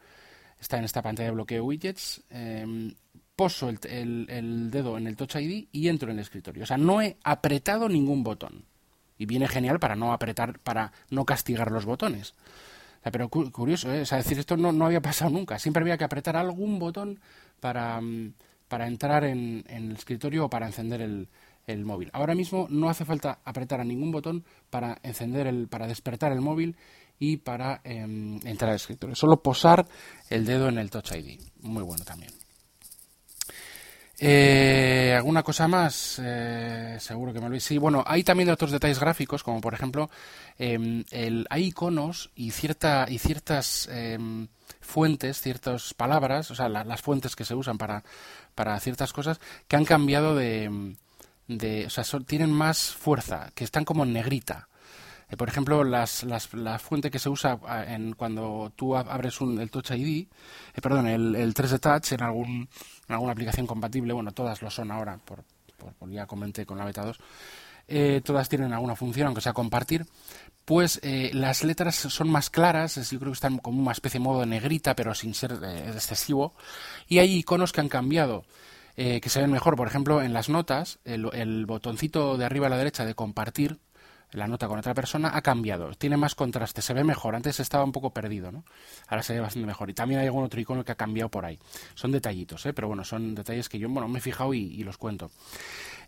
[0.60, 2.94] está en esta pantalla de bloqueo widgets, em,
[3.34, 6.62] poso el, el, dedo en el Touch ID y entro en el escritorio.
[6.62, 8.64] O sea, no he apretado ningún botón.
[9.18, 12.34] Y viene genial para no apretar, para no castigar los botones.
[13.02, 14.02] pero curioso, ¿eh?
[14.02, 15.58] es decir, esto no, no, había pasado nunca.
[15.58, 17.20] Siempre había que apretar algún botón
[17.60, 18.34] para, mm,
[18.68, 21.28] para entrar en, en el escritorio o para encender el,
[21.66, 22.10] el móvil.
[22.12, 26.40] Ahora mismo no hace falta apretar a ningún botón para encender el, para despertar el
[26.40, 26.76] móvil
[27.18, 29.16] y para em, entrar al escritorio.
[29.16, 29.86] Solo posar
[30.30, 31.40] el dedo en el Touch ID.
[31.62, 32.32] Muy bueno también.
[34.18, 36.20] Eh, ¿Alguna cosa más?
[36.22, 40.08] Eh, seguro que me lo Sí, bueno, hay también otros detalles gráficos, como por ejemplo,
[40.58, 41.04] em,
[41.50, 44.48] hay iconos y, cierta, y ciertas em,
[44.80, 48.04] fuentes, ciertas palabras, o sea, las fuentes que se usan para,
[48.54, 50.96] para ciertas cosas, que han cambiado de,
[51.48, 54.68] de, o sea, tienen más fuerza, que están como en negrita.
[55.28, 59.40] Eh, por ejemplo, las, las, la fuente que se usa ah, en, cuando tú abres
[59.40, 60.28] un, el Touch ID,
[60.74, 62.68] eh, perdón, el, el 3D Touch en, algún,
[63.08, 65.42] en alguna aplicación compatible, bueno, todas lo son ahora, por,
[65.76, 67.18] por, ya comenté con la beta 2,
[67.88, 70.06] eh, todas tienen alguna función, aunque sea compartir,
[70.64, 71.00] pues
[71.32, 74.96] las letras son más claras, yo creo que están como una especie de modo negrita,
[74.96, 76.54] pero sin ser excesivo,
[77.06, 78.44] y hay iconos que han cambiado.
[78.96, 79.76] Eh, que se ven mejor.
[79.76, 83.78] Por ejemplo, en las notas, el, botoncito de arriba a la derecha de compartir
[84.32, 87.36] la nota con otra persona ha cambiado, tiene más contraste, se ve mejor.
[87.36, 88.64] Antes estaba un poco perdido, ¿no?
[89.06, 89.88] Ahora se ve bastante mejor.
[89.88, 91.58] Y también hay algún otro icono que ha cambiado por ahí.
[91.94, 92.72] Son detallitos, ¿eh?
[92.72, 95.30] Pero bueno, son detalles que yo, bueno, me he fijado y, los cuento.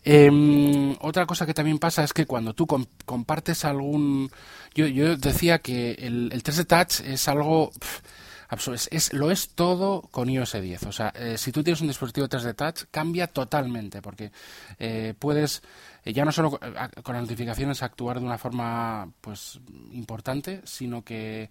[0.04, 4.30] Em, otra cosa que también pasa es que cuando tú compartes algún...
[4.74, 7.70] Yo, yo decía que el, el 3D Touch es algo
[8.50, 10.84] Es, lo es todo con iOS 10.
[10.84, 14.32] O sea, eh, si tú tienes un dispositivo 3D Touch, cambia totalmente, porque
[14.78, 15.62] eh, puedes
[16.04, 16.58] eh, ya no solo
[17.02, 19.60] con las notificaciones actuar de una forma pues
[19.92, 21.50] importante, sino que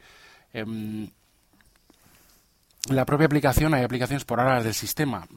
[0.54, 1.08] em,
[2.90, 5.28] la propia aplicación, hay aplicaciones por ahora del sistema,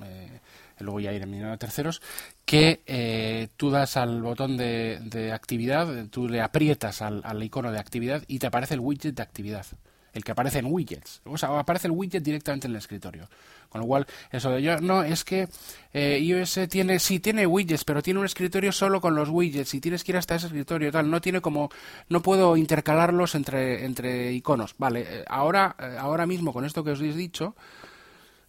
[0.79, 2.01] luego ya iré mirando a terceros,
[2.46, 8.38] que tú das al botón de, actividad, tú le aprietas al, icono de actividad y
[8.38, 9.66] te aparece el widget de actividad
[10.12, 11.20] el que aparece en widgets.
[11.25, 13.29] O sea, aparece el widget directamente en el escritorio.
[13.68, 15.49] Con lo cual, eso de yo, no, es que
[15.92, 19.81] eh, iOS tiene, sí tiene widgets, pero tiene un escritorio solo con los widgets y
[19.81, 21.11] tienes que ir hasta ese escritorio tal.
[21.11, 21.70] No tiene como,
[22.09, 24.75] no puedo intercalarlos entre, entre iconos.
[24.79, 27.55] Vale, eh, ahora, eh, ahora mismo con esto que os he dicho,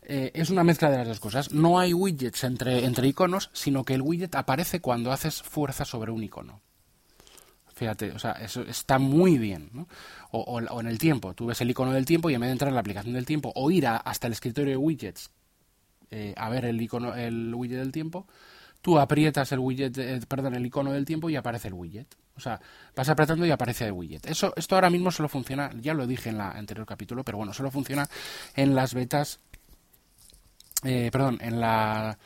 [0.03, 1.53] es una mezcla de las dos cosas.
[1.53, 6.11] No hay widgets entre, entre iconos, sino que el widget aparece cuando haces fuerza sobre
[6.11, 6.59] un icono.
[7.81, 9.71] Fíjate, o sea, eso está muy bien.
[9.73, 9.87] ¿no?
[10.29, 12.69] O, en el tiempo, tú ves el icono del tiempo y en vez de entrar
[12.69, 15.31] en la aplicación del tiempo o ir hasta el escritorio de widgets
[16.11, 18.27] eh, a ver el icono, el widget del tiempo,
[18.83, 22.05] tú aprietas el widget, eh, perdón, el icono del tiempo y aparece el widget.
[22.35, 22.61] O sea,
[22.95, 24.27] vas apretando y aparece el widget.
[24.27, 27.51] Eso, esto ahora mismo solo funciona, ya lo dije en la anterior capítulo, pero bueno,
[27.51, 28.07] solo funciona
[28.55, 29.39] en las betas,
[30.83, 32.19] eh, perdón, en la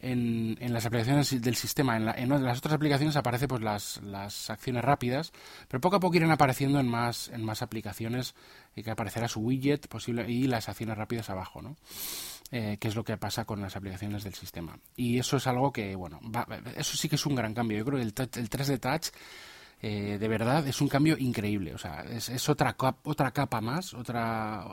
[0.00, 1.96] en, en, las aplicaciones del sistema.
[1.96, 5.32] En, en, las otras aplicaciones aparece pues las, las, acciones rápidas,
[5.68, 8.34] pero poco a poco irán apareciendo en más, en más aplicaciones
[8.74, 11.76] y que aparecerá su widget posible y las acciones rápidas abajo, ¿no?
[12.52, 14.78] Eh, que es lo que pasa con las aplicaciones del sistema.
[14.94, 16.20] Y eso es algo que, bueno,
[16.76, 17.78] eso sí que es un gran cambio.
[17.78, 19.08] Yo creo que el, el 3D Touch
[19.82, 21.74] eh, de verdad es un cambio increíble.
[21.74, 24.64] O sea, es, es otra, otra capa más, otra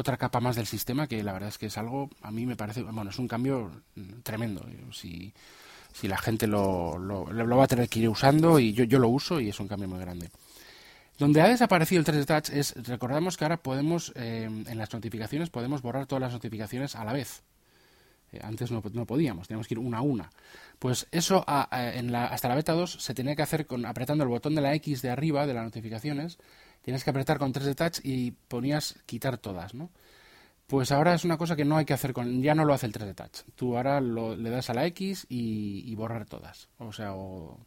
[0.00, 2.56] otra capa más del sistema que la verdad es que es algo, a mí me
[2.56, 3.70] parece, bueno, es un cambio
[4.22, 4.64] tremendo.
[4.92, 5.32] Si,
[5.92, 9.08] si la gente lo, lo, va a tener que ir usando y yo, yo lo
[9.08, 10.30] uso y es un cambio muy grande.
[11.18, 15.50] Donde ha desaparecido el 3D Touch es, recordamos que ahora podemos, eh, en las notificaciones,
[15.50, 17.42] podemos borrar todas las notificaciones a la vez.
[18.32, 20.30] Eh, antes no, no, podíamos, teníamos que ir una a una.
[20.78, 24.30] Pues eso en la, hasta la beta 2 se tenía que hacer con, apretando el
[24.30, 26.38] botón de la X de arriba de las notificaciones
[26.82, 29.90] tienes que apretar con 3D Touch y ponías quitar todas, ¿no?
[30.66, 32.86] Pues ahora es una cosa que no hay que hacer con, ya no lo hace
[32.86, 33.40] el 3D Touch.
[33.56, 37.58] Tú ahora le das a la X y, borrar todas, o sea, o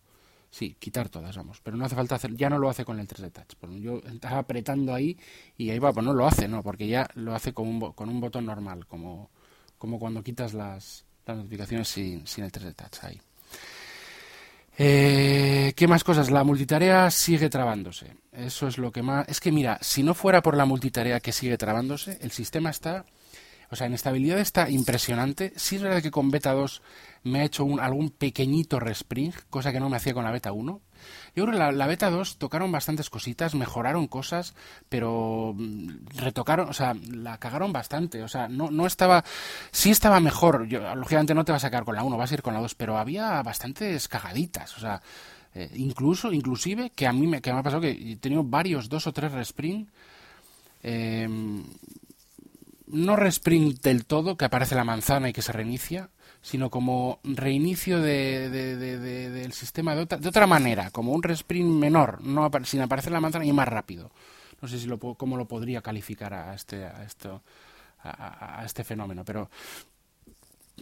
[0.49, 1.60] sí, quitar todas, vamos.
[1.62, 3.56] Pero no hace falta hacer, ya no lo hace con el 3D Touch.
[3.60, 5.17] Pues yo estaba apretando ahí
[5.58, 8.08] y ahí va, pues no lo hace, no, porque ya lo hace con un, con
[8.08, 9.30] un botón normal, como,
[9.78, 13.19] como cuando quitas las, las notificaciones sin, sin el 3D Touch ahí.
[14.77, 16.31] Eh, ¿Qué más cosas?
[16.31, 18.15] La multitarea sigue trabándose.
[18.31, 19.27] Eso es lo que más.
[19.29, 23.05] Es que mira, si no fuera por la multitarea que sigue trabándose, el sistema está.
[23.69, 25.53] O sea, en estabilidad está impresionante.
[25.55, 26.81] Sí es verdad que con beta 2
[27.23, 30.51] me ha hecho un, algún pequeñito respring, cosa que no me hacía con la beta
[30.51, 30.81] 1.
[31.35, 34.53] Yo creo que la, beta 2 tocaron bastantes cositas, mejoraron cosas,
[34.89, 38.23] pero mm, retocaron, o sea, la cagaron bastante.
[38.23, 39.23] O sea, no, no estaba,
[39.71, 40.67] sí estaba mejor.
[40.67, 42.59] Yo, lógicamente no te vas a quedar con la 1, vas a ir con la
[42.59, 44.77] 2, pero había bastantes cagaditas.
[44.77, 45.01] O sea,
[45.55, 48.89] eh, incluso, inclusive, que a mí me, que me ha pasado que he tenido varios,
[48.89, 49.87] dos o tres respring.
[50.83, 51.27] Eh,
[52.87, 56.09] no respring del todo, que aparece la manzana y que se reinicia,
[56.43, 62.21] sino como reinicio de, del sistema de otra, de otra manera, como un respring menor,
[62.21, 64.12] no sin aparecer la manzana y más rápido.
[64.62, 67.41] No sé si lo, cómo lo podría calificar a este, a esto,
[68.03, 69.49] a este fenómeno, pero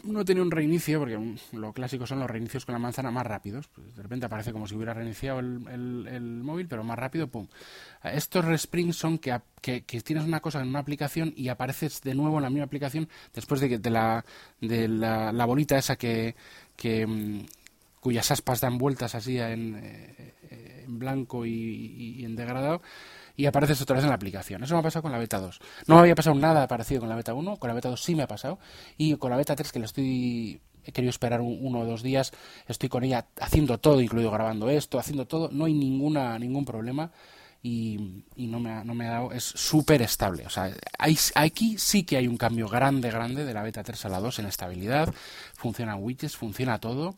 [0.04, 1.20] uno tiene un reinicio, porque
[1.52, 3.68] lo clásico son los reinicios con la manzana más rápidos.
[3.68, 7.48] Pues de repente aparece como si hubiera reiniciado el, móvil, pero más rápido, ¡pum!
[8.04, 12.38] Estos resprings son que, que, tienes una cosa en una aplicación y apareces de nuevo
[12.38, 14.26] en la misma aplicación después de, que, de, la,
[14.60, 16.36] de la, bolita esa que,
[16.76, 17.46] que mm,
[18.00, 22.82] cuyas aspas dan vueltas así en, eh, en blanco y en degradado
[23.36, 24.64] y apareces otra vez en la aplicación.
[24.64, 25.60] Eso me ha pasado con la beta 2.
[25.88, 28.16] No me había pasado nada parecido con la beta 1, con la beta 2 sí
[28.16, 28.60] me ha pasado,
[28.98, 32.32] y con la beta 3 que le estoy he querido esperar uno o dos días,
[32.68, 37.12] estoy con ella haciendo todo, incluido grabando esto, haciendo todo, no hay ninguna ningún problema
[37.64, 40.46] y, no, me ha, no me ha dado, es súper estable.
[40.48, 44.06] O sea, hay, aquí sí que hay un cambio grande, grande de la beta 3
[44.06, 45.14] a la 2 en estabilidad,
[45.54, 47.18] funcionan widgets, funciona todo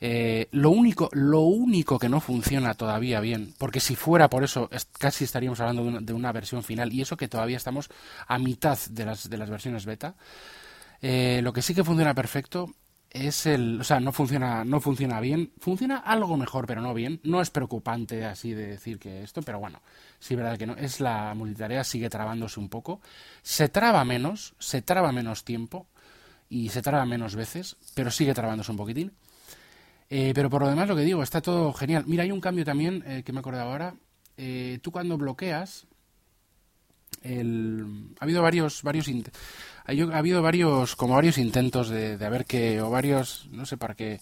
[0.00, 4.70] eh, lo, único, lo único que no funciona todavía bien, porque si fuera por eso
[4.98, 7.88] casi estaríamos hablando de una, versión final, y eso que todavía estamos
[8.26, 10.14] a mitad de las, de las versiones beta,
[11.00, 12.74] eh, lo que sí que funciona perfecto
[13.10, 17.20] es el, o sea, no funciona, no funciona bien, funciona algo mejor, pero no bien.
[17.24, 19.80] No es preocupante así de decir que esto, pero bueno,
[20.18, 20.76] sí verdad que no.
[20.76, 23.00] Es la multitarea sigue trabándose un poco,
[23.42, 25.86] se traba menos, se traba menos tiempo
[26.50, 29.12] y se traba menos veces, pero sigue trabándose un poquitín.
[30.10, 32.04] Eh, pero por lo demás, lo que digo, está todo genial.
[32.06, 33.94] Mira, hay un cambio también eh, que me acordaba ahora.
[34.36, 35.86] Eh, tú cuando bloqueas,
[37.22, 42.80] el, ha habido varios, varios, ha habido varios, como varios intentos de, de ver que,
[42.80, 44.20] o varios, no sé para qué,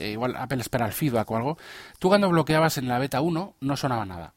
[0.00, 1.58] eh, igual Apple espera el feedback o algo.
[1.98, 4.34] Tú cuando bloqueabas en la beta 1 no sonaba nada.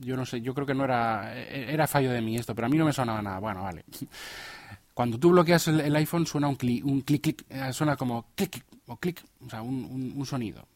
[0.00, 2.66] Yo no sé, yo creo que no era, e, era fallo de mí esto, pero
[2.66, 3.38] a mí no me sonaba nada.
[3.38, 3.84] Bueno, vale.
[4.94, 8.62] Cuando tú bloqueas el, iPhone suena un clic, un clic, clic, eh, suena como clic
[8.86, 10.66] o clic, o sea, un, un, sonido.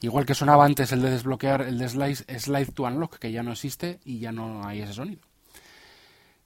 [0.00, 3.42] Igual que sonaba antes el de desbloquear, el de slide, slide to unlock, que ya
[3.42, 5.22] no existe y ya no hay ese sonido.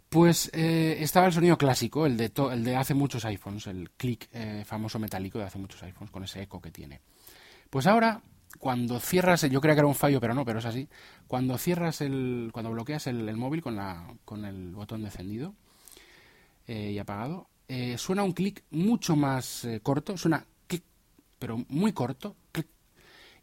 [0.08, 4.28] Pues eh, estaba el sonido clásico, el de, el de hace muchos iPhones, el clic
[4.32, 7.00] eh, famoso metálico de hace muchos iPhones, con ese eco que tiene.
[7.70, 8.22] Pues ahora,
[8.58, 10.88] cuando cierras, yo creía que era un fallo, pero no, pero es así.
[11.26, 15.54] Cuando cierras el, cuando bloqueas el, móvil con, la, con el botón encendido
[16.68, 17.48] eh, y apagado,
[17.96, 20.46] suena un clic mucho más corto, suena
[21.38, 22.68] pero muy corto, clic.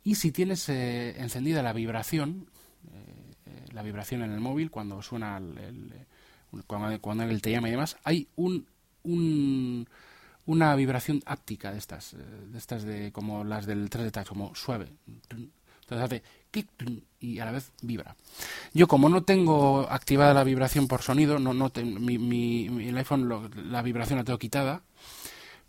[0.04, 2.48] Y si tienes encendida la vibración,
[3.72, 6.06] la vibración en el móvil, cuando suena el
[6.68, 8.68] cuando, cuando él te llama y demás, hay un,
[9.04, 9.88] un,
[10.46, 14.54] una vibración áptica de estas, eh, de estas de como las del 3D Touch, como
[14.56, 14.88] suave.
[15.08, 16.68] Entonces hace clic
[17.20, 18.16] y a la vez vibra.
[18.74, 23.52] Yo como no tengo activada la vibración por sonido, no, no mi, mi, el iPhone
[23.72, 24.84] la vibración la tengo quitada,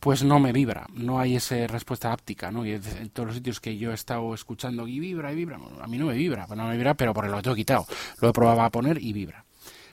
[0.05, 2.67] pues no me vibra, no hay esa respuesta áptica, ¿no?
[2.67, 5.87] Y en todos los sitios que yo he estado escuchando y vibra y vibra, a
[5.87, 7.87] mí no me vibra, no me vibra, pero porque lo tengo quitado.
[8.21, 9.47] Lo he probado a poner y vibra.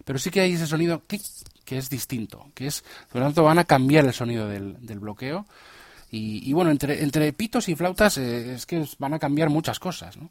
[0.03, 3.59] Pero sí que hay ese sonido que es distinto, que es, por lo tanto, van
[3.59, 5.45] a cambiar el sonido del, bloqueo.
[6.11, 10.17] Y, bueno, entre, entre pitos y flautas eh, es que van a cambiar muchas cosas,
[10.17, 10.29] ¿no?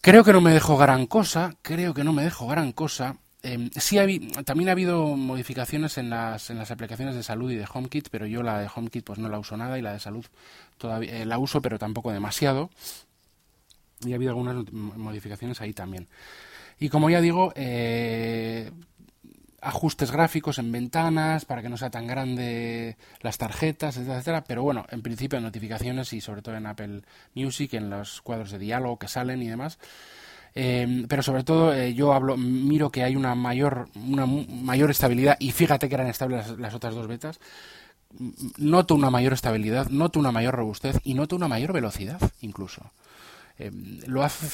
[0.00, 3.18] Creo que no me dejo gran cosa, creo que no me dejo gran cosa.
[3.42, 3.96] Eh, sí
[4.44, 8.26] también ha habido modificaciones en las, en las aplicaciones de salud y de HomeKit, pero
[8.26, 10.26] yo la de HomeKit pues no la uso nada y la de salud
[10.76, 12.70] todavía eh, la uso, pero tampoco demasiado.
[14.04, 16.08] Y ha habido algunas modificaciones ahí también.
[16.78, 18.70] Y como ya digo, eh,
[19.60, 24.86] ajustes gráficos en ventanas para que no sea tan grande las tarjetas, etcétera, Pero bueno,
[24.90, 27.02] en principio en notificaciones y sobre todo en Apple
[27.34, 29.78] Music, en los cuadros de diálogo que salen y demás.
[30.54, 35.36] Eh, pero sobre todo eh, yo hablo, miro que hay una mayor, una mayor estabilidad
[35.38, 37.40] y fíjate que eran estables las, otras dos betas.
[38.56, 42.90] Noto una mayor estabilidad, noto una mayor robustez y noto una mayor velocidad incluso.
[43.58, 43.72] Eh,
[44.06, 44.46] lo hace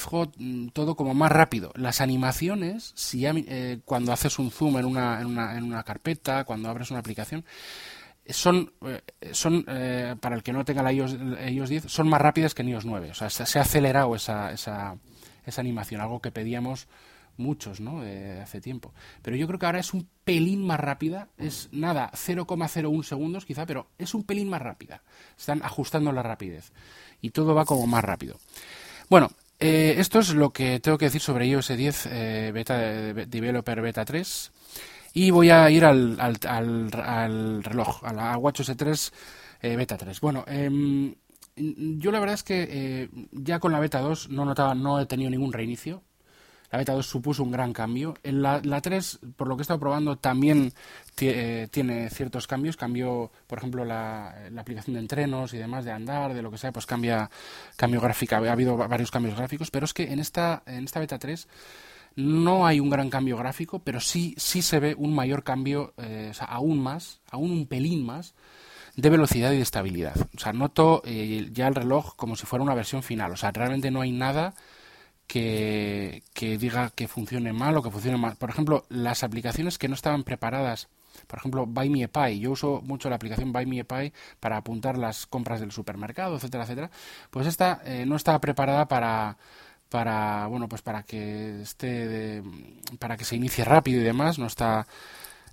[0.73, 1.71] todo como más rápido.
[1.75, 6.43] Las animaciones, si eh, cuando haces un zoom en una, en, una, en una carpeta,
[6.43, 7.45] cuando abres una aplicación,
[8.27, 9.63] son, eh, son
[10.19, 13.11] para el que no tenga la iOS, 10, son más rápidas que en iOS 9.
[13.11, 14.95] O sea, se, ha acelerado esa, esa,
[15.45, 16.87] esa animación, algo que pedíamos
[17.37, 18.01] muchos, ¿no?
[18.41, 18.93] Hace tiempo.
[19.21, 23.65] Pero yo creo que ahora es un pelín más rápida, es nada, 0,01 segundos quizá,
[23.65, 25.01] pero es un pelín más rápida.
[25.37, 26.71] Están ajustando la rapidez
[27.21, 28.37] y todo va como más rápido.
[29.09, 29.29] Bueno,
[29.59, 34.05] eh, esto es lo que tengo que decir sobre iOS 10 eh, beta, Developer Beta
[34.05, 34.51] 3.
[35.13, 39.13] Y voy a ir al, al, al, reloj, a la WatchOS 3
[39.61, 40.19] eh, Beta 3.
[40.19, 41.15] Bueno, em,
[41.55, 45.29] yo la verdad es que ya con la Beta 2 no notaba, no he tenido
[45.29, 46.03] ningún reinicio.
[46.71, 48.15] La beta 2 supuso un gran cambio.
[48.21, 50.73] En la, la 3, por lo que he estado probando, también
[51.21, 52.75] eh, tiene ciertos cambios.
[52.75, 56.73] Cambió, por ejemplo, la, aplicación de entrenos y demás, de andar, de lo que sea,
[56.73, 57.29] pues cambia
[57.77, 58.35] cambio gráfico.
[58.35, 61.47] Ha habido varios cambios gráficos, pero es que en esta, en esta beta 3
[62.17, 66.29] no hay un gran cambio gráfico, pero sí, sí se ve un mayor cambio, eh,
[66.31, 68.33] o sea, aún más, aún un pelín más,
[68.95, 70.15] de velocidad y de estabilidad.
[70.35, 73.31] O sea, noto eh, ya el reloj como si fuera una versión final.
[73.31, 74.53] O sea, realmente no hay nada
[75.27, 76.23] que,
[76.59, 78.35] diga que funcione mal o que funcione mal.
[78.37, 80.87] Por ejemplo, las aplicaciones que no estaban preparadas,
[81.27, 84.13] por ejemplo, Buy Me a Pie, yo uso mucho la aplicación Buy Me a Pie
[84.39, 86.91] para apuntar las compras del supermercado, etcétera, etcétera,
[87.31, 89.37] pues esta eh, no estaba preparada para
[89.89, 92.41] para bueno pues para que esté
[92.99, 94.87] para que se inicie rápido y demás no está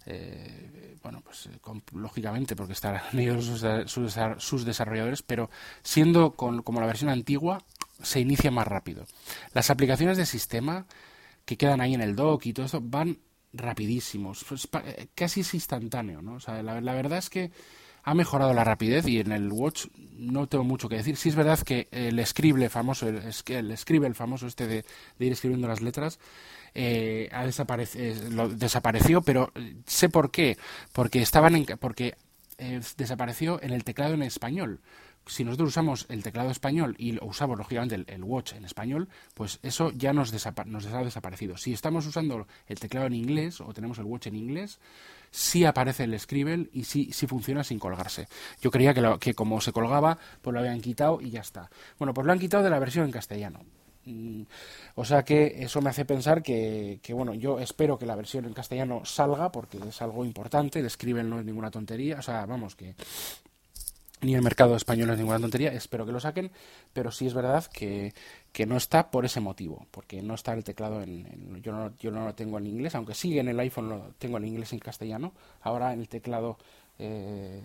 [0.06, 1.48] eh, bueno pues
[1.92, 5.48] lógicamente porque están ellos sus, sus, desarrolladores pero
[5.82, 7.62] siendo con, como la versión antigua
[8.02, 9.06] se inicia más rápido.
[9.54, 10.86] Las aplicaciones de sistema
[11.44, 13.18] que quedan ahí en el dock y todo eso van
[13.52, 16.34] rapidísimos, pues, eh, casi es instantáneo, ¿no?
[16.34, 17.50] O sea, la, verdad es que
[18.02, 19.86] ha mejorado la rapidez y en el Watch
[20.16, 21.16] no tengo mucho que decir.
[21.16, 24.84] Sí es verdad que el scribble famoso, el, el famoso este de,
[25.18, 26.18] ir escribiendo las letras,
[26.74, 29.52] eh, ha desaparecido, desapareció, pero
[29.86, 30.56] sé por qué.
[30.92, 32.16] Porque estaban en, porque
[32.58, 34.80] eh, desapareció en el teclado en español
[35.26, 39.90] si nosotros usamos el teclado español y usamos lógicamente el, watch en español, pues eso
[39.92, 40.32] ya nos,
[40.66, 41.56] nos ha desaparecido.
[41.56, 44.80] Si estamos usando el teclado en inglés o tenemos el watch en inglés,
[45.30, 48.28] sí aparece el Scribble y sí, funciona sin colgarse.
[48.60, 51.70] Yo creía que, que como se colgaba, pues lo habían quitado y ya está.
[51.98, 53.60] Bueno, pues lo han quitado de la versión en castellano.
[54.04, 54.42] Mm,
[54.96, 58.52] o sea que eso me hace pensar que, bueno, yo espero que la versión en
[58.52, 62.74] castellano salga porque es algo importante, el escriben no es ninguna tontería, o sea, vamos,
[62.74, 62.94] que
[64.22, 66.50] ni el mercado español es ninguna tontería, espero que lo saquen,
[66.92, 68.12] pero sí es verdad que,
[68.52, 72.10] que no está por ese motivo, porque no está el teclado en, yo, no, yo
[72.10, 74.76] no lo tengo en inglés, aunque sí en el iPhone lo tengo en inglés y
[74.76, 76.58] en castellano, ahora en el teclado
[76.98, 77.60] eh,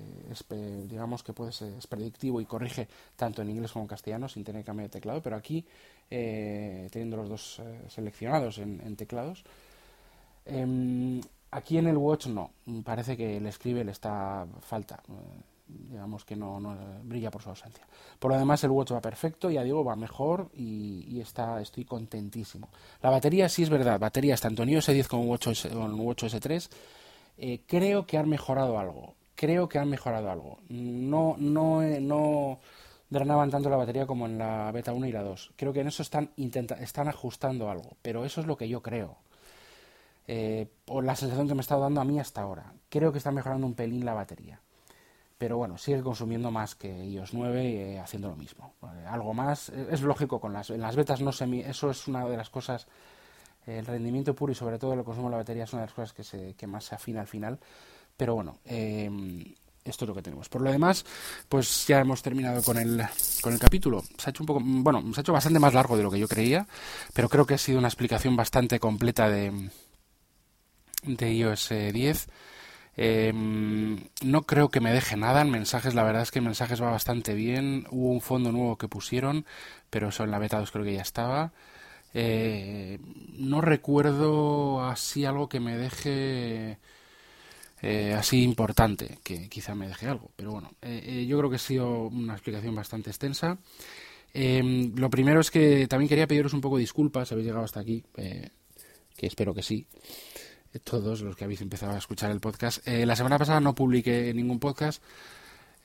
[0.88, 1.34] digamos que
[1.78, 4.94] es predictivo y corrige tanto en inglés como en castellano sin tener que cambiar de
[4.94, 5.66] teclado, pero aquí
[6.10, 9.44] eh, teniendo los dos eh, seleccionados en, teclados,
[10.46, 11.22] em,
[11.52, 12.52] aquí en el Watch no,
[12.84, 15.02] parece que el escribe le está falta
[15.68, 17.86] digamos que no, no, brilla por su ausencia.
[18.20, 22.70] Por lo demás, el Watch va perfecto, ya digo, va mejor y, está, estoy contentísimo.
[23.02, 26.70] La batería sí es verdad, baterías tanto en iOS 10 como en Watch, S, 3
[27.38, 29.16] eh, creo que han mejorado algo.
[29.36, 30.60] Creo que han mejorado algo.
[30.70, 32.60] No, no, eh, no
[33.10, 35.54] drenaban tanto la batería como en la beta 1 y la 2.
[35.56, 38.82] Creo que en eso están, intenta, están ajustando algo, pero eso es lo que yo
[38.82, 39.18] creo.
[40.28, 42.74] Eh, por la sensación que me está dando a mí hasta ahora.
[42.90, 44.60] Creo que está mejorando un pelín la batería
[45.38, 48.74] pero bueno, sigue consumiendo más que iOS 9 eh, haciendo lo mismo.
[49.08, 52.26] algo más, eh, es lógico, con las, en las betas no se eso es una
[52.28, 52.88] de las cosas,
[53.68, 55.94] el rendimiento puro y sobre todo el consumo de la batería es una de las
[55.94, 57.60] cosas que, se, que más se afina al final,
[58.16, 59.44] pero bueno, em,
[59.84, 60.50] esto es lo que tenemos.
[60.50, 61.06] Por lo demás,
[61.50, 63.04] pues ya hemos terminado con el,
[63.42, 64.04] con el capítulo.
[64.18, 66.20] Se ha hecho un poco, bueno, se ha hecho bastante más largo de lo que
[66.20, 66.68] yo creía,
[67.14, 69.70] pero creo que ha sido una explicación bastante completa de,
[71.04, 72.28] de iOS 10.
[73.00, 76.82] Em, no creo que me deje nada en mensajes, la verdad es que en mensajes
[76.82, 77.86] va bastante bien.
[77.92, 79.46] Hubo un fondo nuevo que pusieron,
[79.90, 81.52] pero eso en la beta 2 creo que ya estaba.
[82.20, 82.98] Eh,
[83.34, 86.80] no recuerdo así algo que me deje
[87.84, 91.60] eh, así importante, que quizá me deje algo, pero bueno, eh, yo creo que ha
[91.60, 93.60] sido una explicación bastante extensa.
[94.34, 97.82] Em, lo primero es que también quería pediros un poco de disculpas, habéis llegado hasta
[97.82, 99.86] aquí, que espero que sí
[100.80, 102.88] todos los que habéis empezado a escuchar el podcast.
[102.88, 105.02] Eh, la semana pasada no publiqué ningún podcast,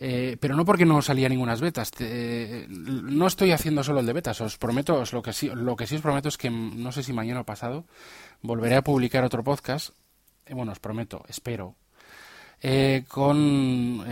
[0.04, 1.92] eh, pero no porque no salía ninguna betas.
[2.68, 5.94] no estoy haciendo solo el de betas, os prometo, lo, que sí, lo que sí
[5.94, 7.84] os prometo es que no sé si mañana o pasado
[8.42, 9.90] volveré a publicar otro podcast.
[10.46, 11.76] Eh, bueno, os prometo, espero.
[13.08, 14.04] con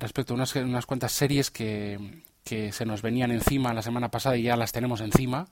[0.00, 4.36] respecto a unas, unas cuantas series que, que se nos venían encima la semana pasada
[4.36, 5.46] y ya las tenemos encima.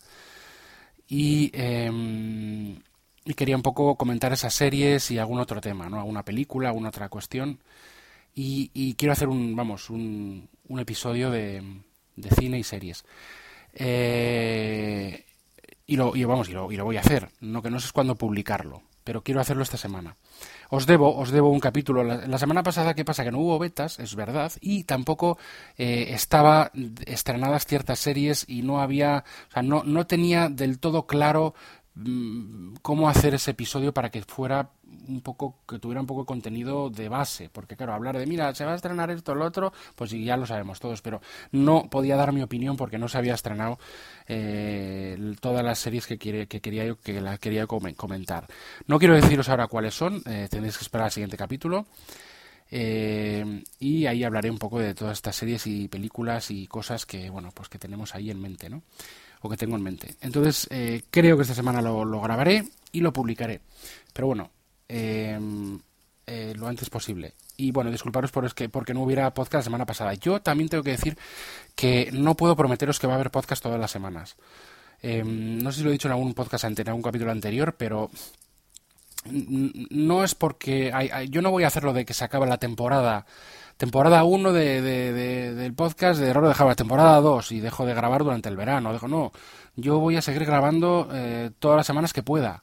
[1.07, 2.79] Y em,
[3.25, 5.99] y quería un poco comentar esas series y algún otro tema, ¿no?
[5.99, 7.59] Alguna película, alguna otra cuestión.
[8.35, 11.63] Y, quiero hacer un, vamos, un, un episodio de,
[12.17, 13.05] de, cine y series.
[13.73, 15.25] Eh,
[15.87, 17.31] y, lo, y, vamos, y lo, y lo voy a hacer.
[17.41, 20.17] No que no sé cuándo publicarlo, pero quiero hacerlo esta semana.
[20.71, 22.03] Os debo, os debo un capítulo.
[22.03, 23.23] La, semana pasada, ¿qué pasa?
[23.23, 25.39] Que no hubo betas, es verdad, y tampoco
[25.77, 26.73] eh, estaba
[27.07, 31.55] estrenadas ciertas series y no había, o sea, no, no tenía del todo claro
[32.83, 34.71] cómo hacer ese episodio para que fuera
[35.09, 37.49] un poco que tuviera un poco de contenido de base.
[37.51, 40.37] Porque claro hablar de mira se va a estrenar esto o lo otro pues ya
[40.37, 41.21] lo sabemos todos pero
[41.53, 43.79] no podía dar mi opinión porque no se había estrenado
[44.27, 48.47] eh, todas las series que, quiere, que quería que la quería comentar.
[48.87, 51.87] No quiero deciros ahora cuáles son eh, tendréis que esperar al siguiente capítulo
[52.71, 57.31] eh, y ahí hablaré un poco de todas estas series y películas y cosas que
[57.31, 58.83] bueno pues que tenemos ahí en mente no
[59.45, 60.17] o que tengo en mente.
[60.23, 63.61] Entonces, eh, creo que esta semana lo, grabaré y lo publicaré.
[64.15, 64.51] Pero bueno,
[64.89, 65.79] em,
[66.27, 67.35] eh, lo antes posible.
[67.59, 70.15] Y bueno, disculparos por es que, porque no hubiera podcast la semana pasada.
[70.15, 71.19] Yo también tengo que decir
[71.75, 74.37] que no puedo prometeros que va a haber podcast todas las semanas.
[75.03, 77.77] Em, no sé si lo he dicho en algún podcast anterior, en algún capítulo anterior,
[77.77, 78.11] pero
[79.27, 80.91] no es porque
[81.29, 83.27] yo no voy a hacer lo de que se acabe la temporada
[83.77, 88.49] temporada 1 de, del podcast de Error de temporada 2 y dejo de grabar durante
[88.49, 88.93] el verano.
[88.93, 89.33] Dejo, no,
[89.77, 92.63] yo voy a seguir grabando eh, todas las semanas que pueda.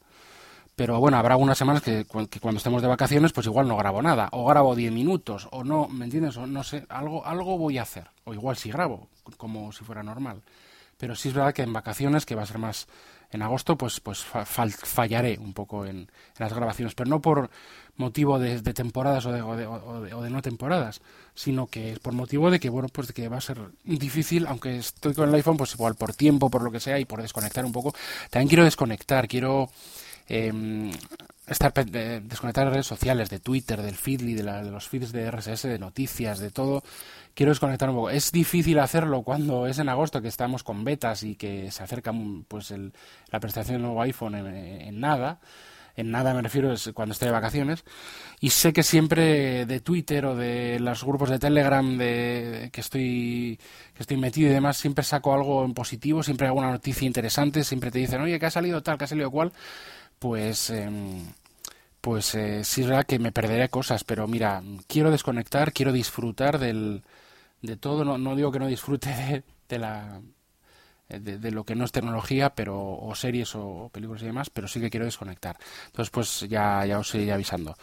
[0.75, 4.29] Pero bueno, habrá algunas semanas que, cuando estemos de vacaciones, pues igual no grabo nada,
[4.31, 6.37] o grabo 10 minutos, o no, ¿me entiendes?
[6.37, 9.07] O no sé, algo, algo voy a hacer, o igual si grabo,
[9.37, 10.41] como si fuera normal.
[10.97, 12.87] Pero sí es verdad que en vacaciones, que va a ser más
[13.31, 17.49] en agosto, pues, pues fallaré un poco en, las grabaciones, pero no por
[17.95, 21.01] motivo de, temporadas o de, o, de, no temporadas,
[21.33, 24.47] sino que es por motivo de que, bueno, pues de que va a ser difícil,
[24.47, 27.21] aunque estoy con el iPhone, pues igual por tiempo, por lo que sea, y por
[27.21, 27.93] desconectar un poco.
[28.29, 29.69] También quiero desconectar, quiero
[30.27, 30.91] eh,
[31.53, 35.63] estar desconectar de redes sociales, de Twitter, del Feedly, de, de los feeds de RSS,
[35.63, 36.83] de noticias, de todo
[37.33, 38.09] quiero desconectar un poco.
[38.09, 42.13] Es difícil hacerlo cuando es en agosto que estamos con betas y que se acerca
[42.47, 42.93] pues el,
[43.29, 45.39] la prestación del nuevo iPhone en, nada.
[45.95, 47.83] en nada me refiero es cuando estoy de vacaciones.
[48.39, 53.59] Y sé que siempre de Twitter o de los grupos de Telegram de, que estoy
[53.93, 57.63] que estoy metido y demás, siempre saco algo en positivo, siempre hago una noticia interesante,
[57.63, 59.51] siempre te dicen, oye, que ha salido tal, que ha salido cual.
[60.19, 61.25] Pues, em,
[62.01, 66.59] pues eh, sí es verdad que me perderé cosas, pero mira, quiero desconectar, quiero disfrutar
[66.59, 67.03] del,
[67.61, 68.03] de todo.
[68.03, 70.21] No, no digo que no disfrute de la
[71.11, 74.67] eh, de, lo que no es tecnología, pero o series o películas y demás, pero
[74.67, 75.57] sí que quiero desconectar.
[75.87, 77.75] Entonces, pues ya, ya os iré avisando.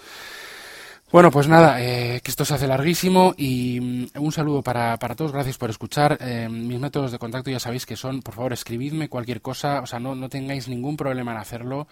[1.11, 5.15] Bueno, pues nada, eh, que esto se hace larguísimo y mm, un saludo para, para
[5.15, 6.19] todos, gracias por escuchar.
[6.21, 9.87] Eh, mis métodos de contacto ya sabéis que son, por favor, escribidme cualquier cosa, o
[9.87, 11.89] sea, no, no tengáis ningún problema en hacerlo.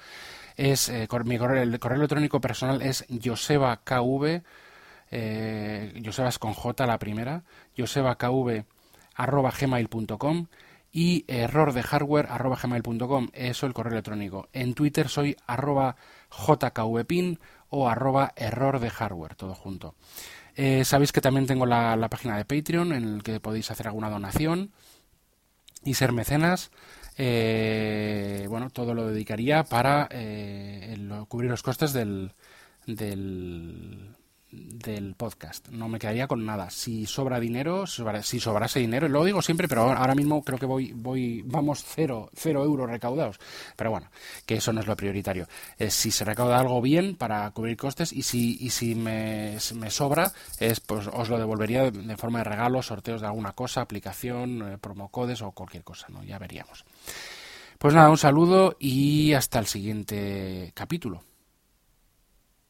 [0.57, 0.91] Es,
[1.25, 4.43] mi correo, el correo electrónico personal es josebakv,
[5.11, 7.45] eh, joseba es con J la primera,
[7.77, 8.65] josebakv
[9.15, 10.47] arroba gmail.com
[10.93, 14.49] y error de hardware arroba gmail.com, eso el correo electrónico.
[14.53, 15.97] En Twitter soy arroba
[16.31, 17.39] jkvpin
[17.69, 19.95] o arroba error de hardware, todo junto.
[20.55, 24.09] Eh, sabéis que también tengo la, página de Patreon en el que podéis hacer alguna
[24.09, 24.73] donación
[25.85, 26.71] y ser mecenas.
[27.19, 30.97] Eh, bueno, todo lo dedicaría para eh,
[31.29, 32.33] cubrir los costes del,
[32.87, 34.15] del,
[35.17, 35.69] podcast.
[35.69, 36.71] No me quedaría con nada.
[36.71, 40.93] Si sobra dinero, si sobrase dinero, lo digo siempre, pero ahora mismo creo que voy,
[40.93, 43.39] voy, vamos cero, cero euros recaudados.
[43.77, 44.11] Pero bueno,
[44.45, 45.49] que eso no es lo prioritario.
[45.79, 50.33] Es si se recauda algo bien para cubrir costes y si, y si me, sobra,
[50.61, 54.79] es, pues os lo devolvería de forma de regalo, sorteos de alguna cosa, aplicación, eh,
[54.79, 56.23] promocodes o cualquier cosa, ¿no?
[56.23, 56.85] Ya veríamos.
[57.79, 61.23] Pues nada, un saludo y hasta el siguiente capítulo.